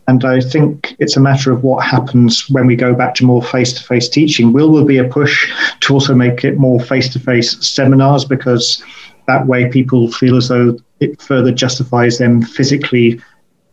And 0.08 0.26
I 0.26 0.42
think 0.42 0.96
it's 1.00 1.16
a 1.16 1.22
matter 1.22 1.52
of 1.52 1.64
what 1.64 1.86
happens 1.86 2.50
when 2.50 2.68
we 2.68 2.76
go 2.76 2.94
back 2.94 3.16
to 3.16 3.26
more 3.26 3.42
face 3.42 3.72
to 3.74 3.84
face 3.84 4.10
teaching. 4.10 4.52
Will 4.52 4.74
there 4.74 4.86
be 4.86 4.98
a 4.98 5.08
push 5.08 5.52
to 5.82 5.94
also 5.94 6.14
make 6.14 6.44
it 6.44 6.58
more 6.58 6.80
face 6.80 7.08
to 7.14 7.20
face 7.20 7.58
seminars? 7.66 8.26
Because 8.26 8.84
that 9.28 9.48
way 9.48 9.70
people 9.70 10.12
feel 10.12 10.36
as 10.36 10.50
though 10.50 10.78
it 11.00 11.22
further 11.22 11.52
justifies 11.52 12.18
them 12.18 12.42
physically 12.42 13.22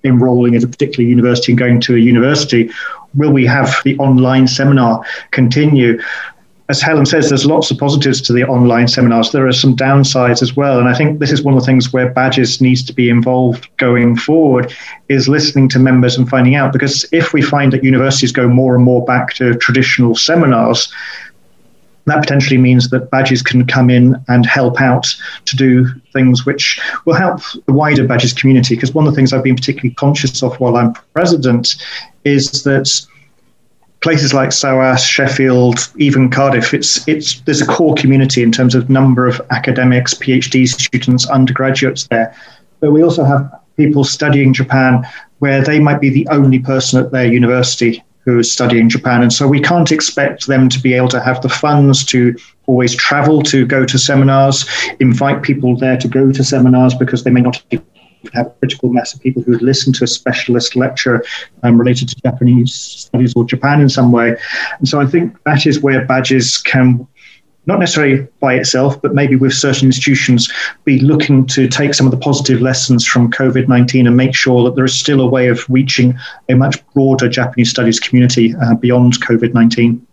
enrolling 0.04 0.54
at 0.54 0.62
a 0.62 0.68
particular 0.68 1.08
university 1.08 1.52
and 1.52 1.58
going 1.58 1.80
to 1.80 1.96
a 1.96 1.98
university. 1.98 2.70
Will 3.14 3.32
we 3.32 3.44
have 3.46 3.74
the 3.84 3.98
online 3.98 4.46
seminar 4.46 5.04
continue? 5.32 6.00
As 6.70 6.80
Helen 6.80 7.04
says, 7.04 7.28
there's 7.28 7.44
lots 7.44 7.72
of 7.72 7.78
positives 7.78 8.20
to 8.22 8.32
the 8.32 8.44
online 8.44 8.86
seminars. 8.86 9.32
There 9.32 9.48
are 9.48 9.52
some 9.52 9.74
downsides 9.74 10.40
as 10.40 10.54
well. 10.54 10.78
And 10.78 10.88
I 10.88 10.94
think 10.94 11.18
this 11.18 11.32
is 11.32 11.42
one 11.42 11.52
of 11.52 11.58
the 11.58 11.66
things 11.66 11.92
where 11.92 12.14
BAJS 12.14 12.60
needs 12.60 12.84
to 12.84 12.92
be 12.92 13.10
involved 13.10 13.68
going 13.78 14.14
forward 14.14 14.72
is 15.08 15.28
listening 15.28 15.68
to 15.70 15.80
members 15.80 16.16
and 16.16 16.28
finding 16.28 16.54
out. 16.54 16.72
Because 16.72 17.04
if 17.10 17.32
we 17.32 17.42
find 17.42 17.72
that 17.72 17.82
universities 17.82 18.30
go 18.30 18.46
more 18.46 18.76
and 18.76 18.84
more 18.84 19.04
back 19.04 19.34
to 19.34 19.54
traditional 19.54 20.14
seminars, 20.14 20.94
that 22.04 22.20
potentially 22.20 22.58
means 22.58 22.88
that 22.90 23.10
BAJS 23.10 23.44
can 23.44 23.66
come 23.66 23.90
in 23.90 24.14
and 24.28 24.46
help 24.46 24.80
out 24.80 25.08
to 25.46 25.56
do 25.56 25.88
things 26.12 26.46
which 26.46 26.80
will 27.04 27.14
help 27.14 27.40
the 27.66 27.72
wider 27.72 28.06
BAJS 28.06 28.40
community. 28.40 28.76
Because 28.76 28.94
one 28.94 29.08
of 29.08 29.12
the 29.12 29.16
things 29.16 29.32
I've 29.32 29.42
been 29.42 29.56
particularly 29.56 29.96
conscious 29.96 30.40
of 30.40 30.54
while 30.60 30.76
I'm 30.76 30.94
president 31.14 31.74
is 32.24 32.62
that 32.62 32.88
places 34.00 34.32
like 34.32 34.52
SOAS, 34.52 35.04
Sheffield, 35.04 35.90
even 35.96 36.30
Cardiff, 36.30 36.72
it's 36.72 37.06
it's 37.06 37.40
there's 37.40 37.60
a 37.60 37.66
core 37.66 37.94
community 37.94 38.42
in 38.42 38.52
terms 38.52 38.74
of 38.74 38.88
number 38.88 39.26
of 39.26 39.40
academics, 39.50 40.14
PhD 40.14 40.68
students, 40.68 41.28
undergraduates 41.28 42.06
there. 42.08 42.34
But 42.80 42.92
we 42.92 43.02
also 43.02 43.24
have 43.24 43.50
people 43.76 44.04
studying 44.04 44.52
Japan 44.52 45.06
where 45.38 45.62
they 45.62 45.78
might 45.78 46.00
be 46.00 46.10
the 46.10 46.26
only 46.28 46.58
person 46.58 47.02
at 47.02 47.12
their 47.12 47.26
university 47.26 48.02
who 48.24 48.38
is 48.38 48.52
studying 48.52 48.88
Japan. 48.88 49.22
And 49.22 49.32
so 49.32 49.48
we 49.48 49.60
can't 49.60 49.90
expect 49.90 50.46
them 50.46 50.68
to 50.68 50.78
be 50.78 50.92
able 50.92 51.08
to 51.08 51.20
have 51.20 51.40
the 51.40 51.48
funds 51.48 52.04
to 52.06 52.36
always 52.66 52.94
travel 52.94 53.42
to 53.44 53.66
go 53.66 53.86
to 53.86 53.98
seminars, 53.98 54.66
invite 55.00 55.42
people 55.42 55.76
there 55.76 55.96
to 55.96 56.08
go 56.08 56.30
to 56.30 56.44
seminars 56.44 56.94
because 56.94 57.24
they 57.24 57.30
may 57.30 57.40
not 57.40 57.62
have 58.32 58.46
a 58.46 58.50
critical 58.50 58.92
mass 58.92 59.14
of 59.14 59.20
people 59.20 59.42
who 59.42 59.52
would 59.52 59.62
listen 59.62 59.92
to 59.94 60.04
a 60.04 60.06
specialist 60.06 60.76
lecture 60.76 61.24
um, 61.62 61.78
related 61.78 62.08
to 62.08 62.16
Japanese 62.22 62.74
studies 62.74 63.34
or 63.34 63.44
Japan 63.44 63.80
in 63.80 63.88
some 63.88 64.12
way. 64.12 64.36
And 64.78 64.88
so 64.88 65.00
I 65.00 65.06
think 65.06 65.36
that 65.44 65.66
is 65.66 65.80
where 65.80 66.06
BAJS 66.06 66.64
can 66.64 67.06
not 67.66 67.78
necessarily 67.78 68.26
by 68.40 68.54
itself, 68.54 69.00
but 69.02 69.14
maybe 69.14 69.36
with 69.36 69.52
certain 69.52 69.86
institutions, 69.86 70.52
be 70.84 70.98
looking 70.98 71.46
to 71.46 71.68
take 71.68 71.94
some 71.94 72.06
of 72.06 72.10
the 72.10 72.16
positive 72.16 72.60
lessons 72.60 73.06
from 73.06 73.30
COVID 73.30 73.68
19 73.68 74.06
and 74.06 74.16
make 74.16 74.34
sure 74.34 74.64
that 74.64 74.74
there 74.74 74.84
is 74.84 74.98
still 74.98 75.20
a 75.20 75.26
way 75.26 75.48
of 75.48 75.64
reaching 75.68 76.18
a 76.48 76.54
much 76.54 76.84
broader 76.94 77.28
Japanese 77.28 77.70
studies 77.70 78.00
community 78.00 78.54
uh, 78.62 78.74
beyond 78.74 79.20
COVID 79.20 79.52
19. 79.54 80.04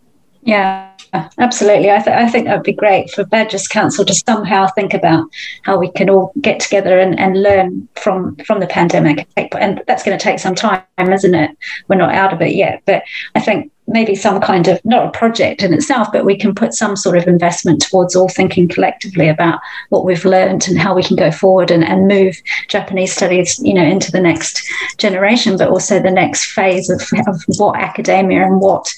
Yeah, 0.48 0.94
absolutely. 1.40 1.92
I, 1.92 2.02
th- 2.02 2.16
I 2.16 2.30
think 2.30 2.46
that 2.46 2.56
would 2.56 2.64
be 2.64 2.72
great 2.72 3.12
for 3.12 3.26
BAJS 3.26 3.70
Council 3.70 4.06
to 4.06 4.14
somehow 4.14 4.68
think 4.68 4.94
about 4.94 5.30
how 5.64 5.78
we 5.78 5.92
can 5.92 6.10
all 6.10 6.32
get 6.40 6.62
together 6.62 7.00
and, 7.00 7.20
and 7.20 7.44
learn 7.44 7.90
from 8.02 8.38
from 8.38 8.62
the 8.62 8.68
pandemic. 8.68 9.28
And 9.36 9.84
that's 9.88 10.04
going 10.04 10.18
to 10.18 10.24
take 10.24 10.40
some 10.40 10.56
time, 10.56 10.84
isn't 10.98 11.36
it? 11.36 11.52
We're 11.90 11.98
not 11.98 12.16
out 12.16 12.32
of 12.32 12.42
it 12.42 12.56
yet. 12.56 12.82
But 12.86 13.04
I 13.36 13.42
think 13.42 13.74
maybe 13.88 14.16
some 14.16 14.40
kind 14.40 14.70
of 14.70 14.80
not 14.86 15.08
a 15.08 15.12
project 15.12 15.64
in 15.64 15.74
itself, 15.74 16.08
but 16.14 16.24
we 16.24 16.38
can 16.38 16.56
put 16.56 16.74
some 16.74 16.96
sort 16.96 17.18
of 17.18 17.28
investment 17.28 17.82
towards 17.82 18.16
all 18.16 18.30
thinking 18.30 18.70
collectively 18.70 19.28
about 19.28 19.60
what 19.90 20.06
we've 20.06 20.24
learned 20.24 20.66
and 20.70 20.80
how 20.80 20.96
we 20.96 21.04
can 21.04 21.18
go 21.18 21.30
forward 21.30 21.72
and, 21.72 21.84
and 21.84 22.08
move 22.08 22.42
Japanese 22.70 23.12
studies, 23.12 23.60
you 23.60 23.74
know, 23.74 23.84
into 23.84 24.12
the 24.14 24.22
next 24.22 24.66
generation, 24.98 25.58
but 25.58 25.68
also 25.70 26.02
the 26.02 26.10
next 26.10 26.54
phase 26.54 26.90
of, 26.90 27.02
of 27.28 27.44
what 27.58 27.76
academia 27.76 28.44
and 28.44 28.62
what 28.62 28.90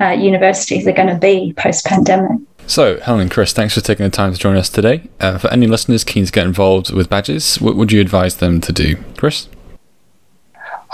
uh, 0.00 0.10
universities 0.10 0.86
are 0.86 0.92
going 0.92 1.08
to 1.08 1.18
be 1.18 1.52
post 1.56 1.84
pandemic. 1.86 2.40
So, 2.66 3.00
Helen 3.00 3.22
and 3.22 3.30
Chris, 3.30 3.54
thanks 3.54 3.74
for 3.74 3.80
taking 3.80 4.04
the 4.04 4.10
time 4.10 4.32
to 4.32 4.38
join 4.38 4.56
us 4.56 4.68
today. 4.68 5.08
Uh, 5.20 5.38
for 5.38 5.48
any 5.48 5.66
listeners 5.66 6.04
keen 6.04 6.26
to 6.26 6.32
get 6.32 6.46
involved 6.46 6.92
with 6.92 7.08
BAJS, 7.08 7.62
what 7.62 7.76
would 7.76 7.92
you 7.92 8.00
advise 8.00 8.36
them 8.36 8.60
to 8.60 8.72
do? 8.72 8.96
Chris? 9.16 9.48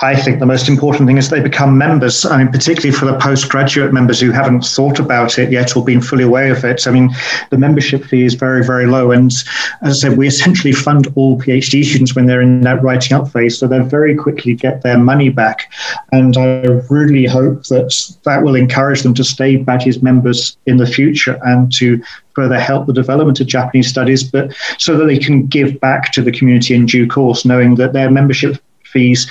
I 0.05 0.15
think 0.15 0.39
the 0.39 0.47
most 0.47 0.69
important 0.69 1.07
thing 1.07 1.17
is 1.17 1.31
they 1.31 1.41
become 1.41 1.79
members. 1.79 2.27
I 2.27 2.37
mean, 2.37 2.49
particularly 2.49 2.95
for 2.95 3.07
the 3.07 3.19
postgraduate 3.19 3.91
members 3.91 4.21
who 4.21 4.33
haven't 4.33 4.61
thought 4.61 4.99
about 4.99 5.39
it 5.39 5.51
yet 5.51 5.75
or 5.75 5.83
been 5.83 6.03
fully 6.03 6.25
aware 6.25 6.53
of 6.53 6.63
it. 6.63 6.87
I 6.87 6.91
mean, 6.91 7.09
the 7.49 7.57
membership 7.57 8.05
fee 8.05 8.25
is 8.25 8.35
very, 8.35 8.63
very 8.63 8.85
low. 8.85 9.13
And 9.13 9.33
as 9.81 10.05
I 10.05 10.09
said, 10.09 10.19
we 10.19 10.27
essentially 10.27 10.73
fund 10.73 11.09
all 11.15 11.41
PhD 11.41 11.83
students 11.83 12.15
when 12.15 12.27
they're 12.27 12.43
in 12.43 12.61
that 12.61 12.83
writing 12.83 13.17
up 13.17 13.33
phase. 13.33 13.59
So 13.59 13.67
they 13.67 13.79
very 13.79 14.15
quickly 14.15 14.55
get 14.55 14.83
their 14.83 14.99
money 14.99 15.31
back. 15.31 15.73
And 16.13 16.37
I 16.37 16.67
really 16.91 17.25
hope 17.25 17.65
that 17.69 17.95
that 18.25 18.43
will 18.43 18.57
encourage 18.57 19.03
them 19.03 19.15
to 19.15 19.25
stay 19.25 19.57
BAJS 19.57 20.03
members 20.03 20.59
in 20.67 20.77
the 20.77 20.87
future 20.87 21.41
and 21.45 21.73
to 21.77 22.03
further 22.35 22.61
help 22.61 22.87
the 22.87 22.93
development 22.93 23.41
of 23.41 23.47
Japanese 23.47 23.89
studies, 23.89 24.23
but 24.23 24.53
so 24.79 24.99
that 24.99 25.07
they 25.07 25.19
can 25.19 25.47
give 25.47 25.81
back 25.81 26.13
to 26.13 26.21
the 26.21 26.33
community 26.33 26.75
in 26.75 26.85
due 26.85 27.09
course, 27.09 27.47
knowing 27.47 27.77
that 27.77 27.95
their 27.95 28.11
membership 28.11 28.61
fees, 28.95 29.31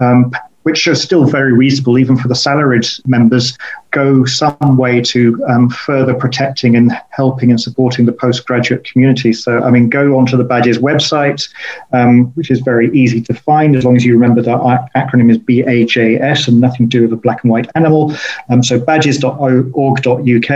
um, 0.00 0.30
which 0.68 0.86
are 0.86 0.94
still 0.94 1.24
very 1.24 1.54
reasonable 1.54 1.98
even 1.98 2.14
for 2.14 2.28
the 2.28 2.34
salaried 2.34 2.86
members, 3.06 3.56
go 3.90 4.26
some 4.26 4.76
way 4.76 5.00
to 5.00 5.42
um, 5.48 5.70
further 5.70 6.12
protecting 6.12 6.76
and 6.76 6.92
helping 7.08 7.50
and 7.50 7.58
supporting 7.58 8.04
the 8.04 8.12
postgraduate 8.12 8.84
community. 8.84 9.32
So, 9.32 9.62
I 9.62 9.70
mean, 9.70 9.88
go 9.88 10.18
onto 10.18 10.36
the 10.36 10.44
BAJS 10.44 10.76
website, 10.76 11.48
um, 11.94 12.26
which 12.34 12.50
is 12.50 12.60
very 12.60 12.90
easy 12.92 13.22
to 13.22 13.32
find 13.32 13.76
as 13.76 13.84
long 13.86 13.96
as 13.96 14.04
you 14.04 14.12
remember 14.12 14.42
that 14.42 14.58
acronym 14.94 15.30
is 15.30 15.38
BAJS 15.38 16.48
and 16.48 16.60
nothing 16.60 16.90
to 16.90 16.98
do 16.98 17.02
with 17.04 17.14
a 17.14 17.16
black 17.16 17.42
and 17.44 17.50
white 17.50 17.70
animal. 17.74 18.14
Um, 18.50 18.62
so, 18.62 18.78
bajs.org.uk 18.78 20.50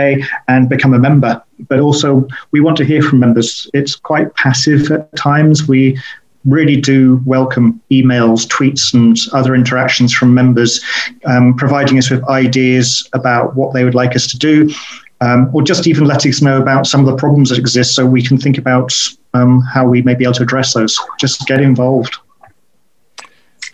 and 0.47 0.69
become 0.69 0.93
a 0.93 0.99
member. 0.99 1.41
But 1.69 1.79
also, 1.79 2.27
we 2.51 2.61
want 2.61 2.77
to 2.77 2.85
hear 2.85 3.01
from 3.01 3.19
members. 3.19 3.67
It's 3.73 3.95
quite 3.95 4.35
passive 4.35 4.91
at 4.91 5.15
times. 5.15 5.67
We 5.67 5.99
really 6.45 6.79
do 6.79 7.21
welcome 7.25 7.81
emails, 7.91 8.47
tweets, 8.47 8.93
and 8.93 9.17
other 9.33 9.55
interactions 9.55 10.13
from 10.13 10.33
members, 10.33 10.81
um, 11.25 11.55
providing 11.55 11.97
us 11.97 12.09
with 12.09 12.23
ideas 12.29 13.07
about 13.13 13.55
what 13.55 13.73
they 13.73 13.83
would 13.83 13.95
like 13.95 14.15
us 14.15 14.27
to 14.27 14.37
do, 14.37 14.69
um, 15.21 15.49
or 15.53 15.61
just 15.61 15.87
even 15.87 16.05
letting 16.05 16.31
us 16.31 16.41
know 16.41 16.61
about 16.61 16.87
some 16.87 16.99
of 16.99 17.05
the 17.05 17.15
problems 17.15 17.49
that 17.49 17.59
exist 17.59 17.95
so 17.95 18.05
we 18.05 18.21
can 18.21 18.37
think 18.37 18.57
about 18.57 18.93
um, 19.33 19.61
how 19.61 19.87
we 19.87 20.01
may 20.01 20.15
be 20.15 20.23
able 20.23 20.33
to 20.33 20.43
address 20.43 20.73
those. 20.73 20.97
Just 21.19 21.45
get 21.47 21.61
involved. 21.61 22.17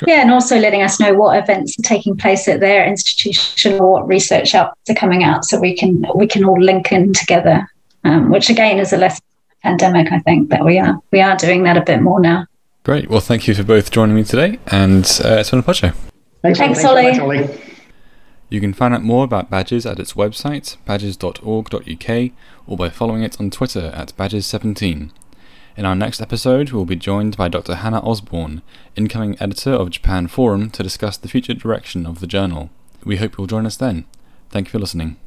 Yeah, 0.08 0.22
and 0.22 0.32
also 0.32 0.58
letting 0.58 0.82
us 0.82 1.00
know 1.00 1.14
what 1.14 1.38
events 1.38 1.78
are 1.78 1.84
taking 1.84 2.16
place 2.16 2.48
at 2.48 2.62
their 2.62 2.88
institution 2.88 3.74
or 3.74 3.92
what 3.92 4.08
research 4.08 4.54
outputs 4.54 4.90
are 4.90 4.96
coming 4.96 5.24
out, 5.24 5.44
so 5.44 5.60
we 5.60 5.76
can 5.76 6.06
we 6.16 6.26
can 6.26 6.46
all 6.46 6.62
link 6.62 6.92
in 6.92 7.12
together. 7.12 7.68
Um, 8.06 8.30
which 8.30 8.50
again 8.50 8.80
is 8.80 8.94
a 8.94 8.98
lesson 8.98 9.26
pandemic. 9.62 10.12
I 10.12 10.20
think 10.20 10.50
that 10.50 10.64
we 10.64 10.80
are 10.80 11.00
we 11.12 11.22
are 11.22 11.36
doing 11.36 11.64
that 11.64 11.78
a 11.78 11.82
bit 11.82 12.02
more 12.02 12.20
now. 12.20 12.46
Great. 12.90 13.08
Well, 13.08 13.20
thank 13.20 13.48
you 13.48 13.54
for 13.54 13.62
both 13.62 13.92
joining 13.92 14.16
me 14.16 14.24
today, 14.24 14.58
and 14.66 15.04
uh, 15.24 15.38
it's 15.38 15.52
been 15.52 15.60
a 15.60 15.62
pleasure. 15.62 15.94
Thanks, 16.42 16.58
Thanks, 16.58 16.82
Thanks 16.82 16.82
so 16.82 16.96
much, 16.96 17.20
Ollie. 17.20 17.48
You 18.50 18.60
can 18.60 18.74
find 18.74 18.96
out 18.96 19.04
more 19.04 19.24
about 19.24 19.52
BAJS 19.52 19.92
at 19.92 20.00
its 20.00 20.14
website, 20.14 20.76
bajs.org.uk, 20.88 22.32
or 22.66 22.78
by 22.78 22.90
following 22.90 23.22
it 23.22 23.40
on 23.40 23.52
Twitter 23.52 23.92
at 23.94 24.18
badges17. 24.18 25.12
In 25.78 25.86
our 25.86 25.96
next 25.96 26.20
episode, 26.20 26.72
we'll 26.72 26.86
be 26.86 26.96
joined 26.96 27.38
by 27.38 27.48
Dr. 27.48 27.76
Hannah 27.76 28.04
Osborne, 28.04 28.64
incoming 28.96 29.38
editor 29.40 29.74
of 29.74 29.92
Japan 29.92 30.26
Forum, 30.26 30.72
to 30.72 30.82
discuss 30.82 31.16
the 31.16 31.28
future 31.28 31.54
direction 31.54 32.08
of 32.08 32.22
the 32.22 32.26
journal. 32.26 32.72
We 33.04 33.18
hope 33.18 33.38
you'll 33.38 33.46
join 33.46 33.68
us 33.68 33.78
then. 33.78 34.06
Thank 34.50 34.66
you 34.66 34.72
for 34.72 34.80
listening. 34.80 35.18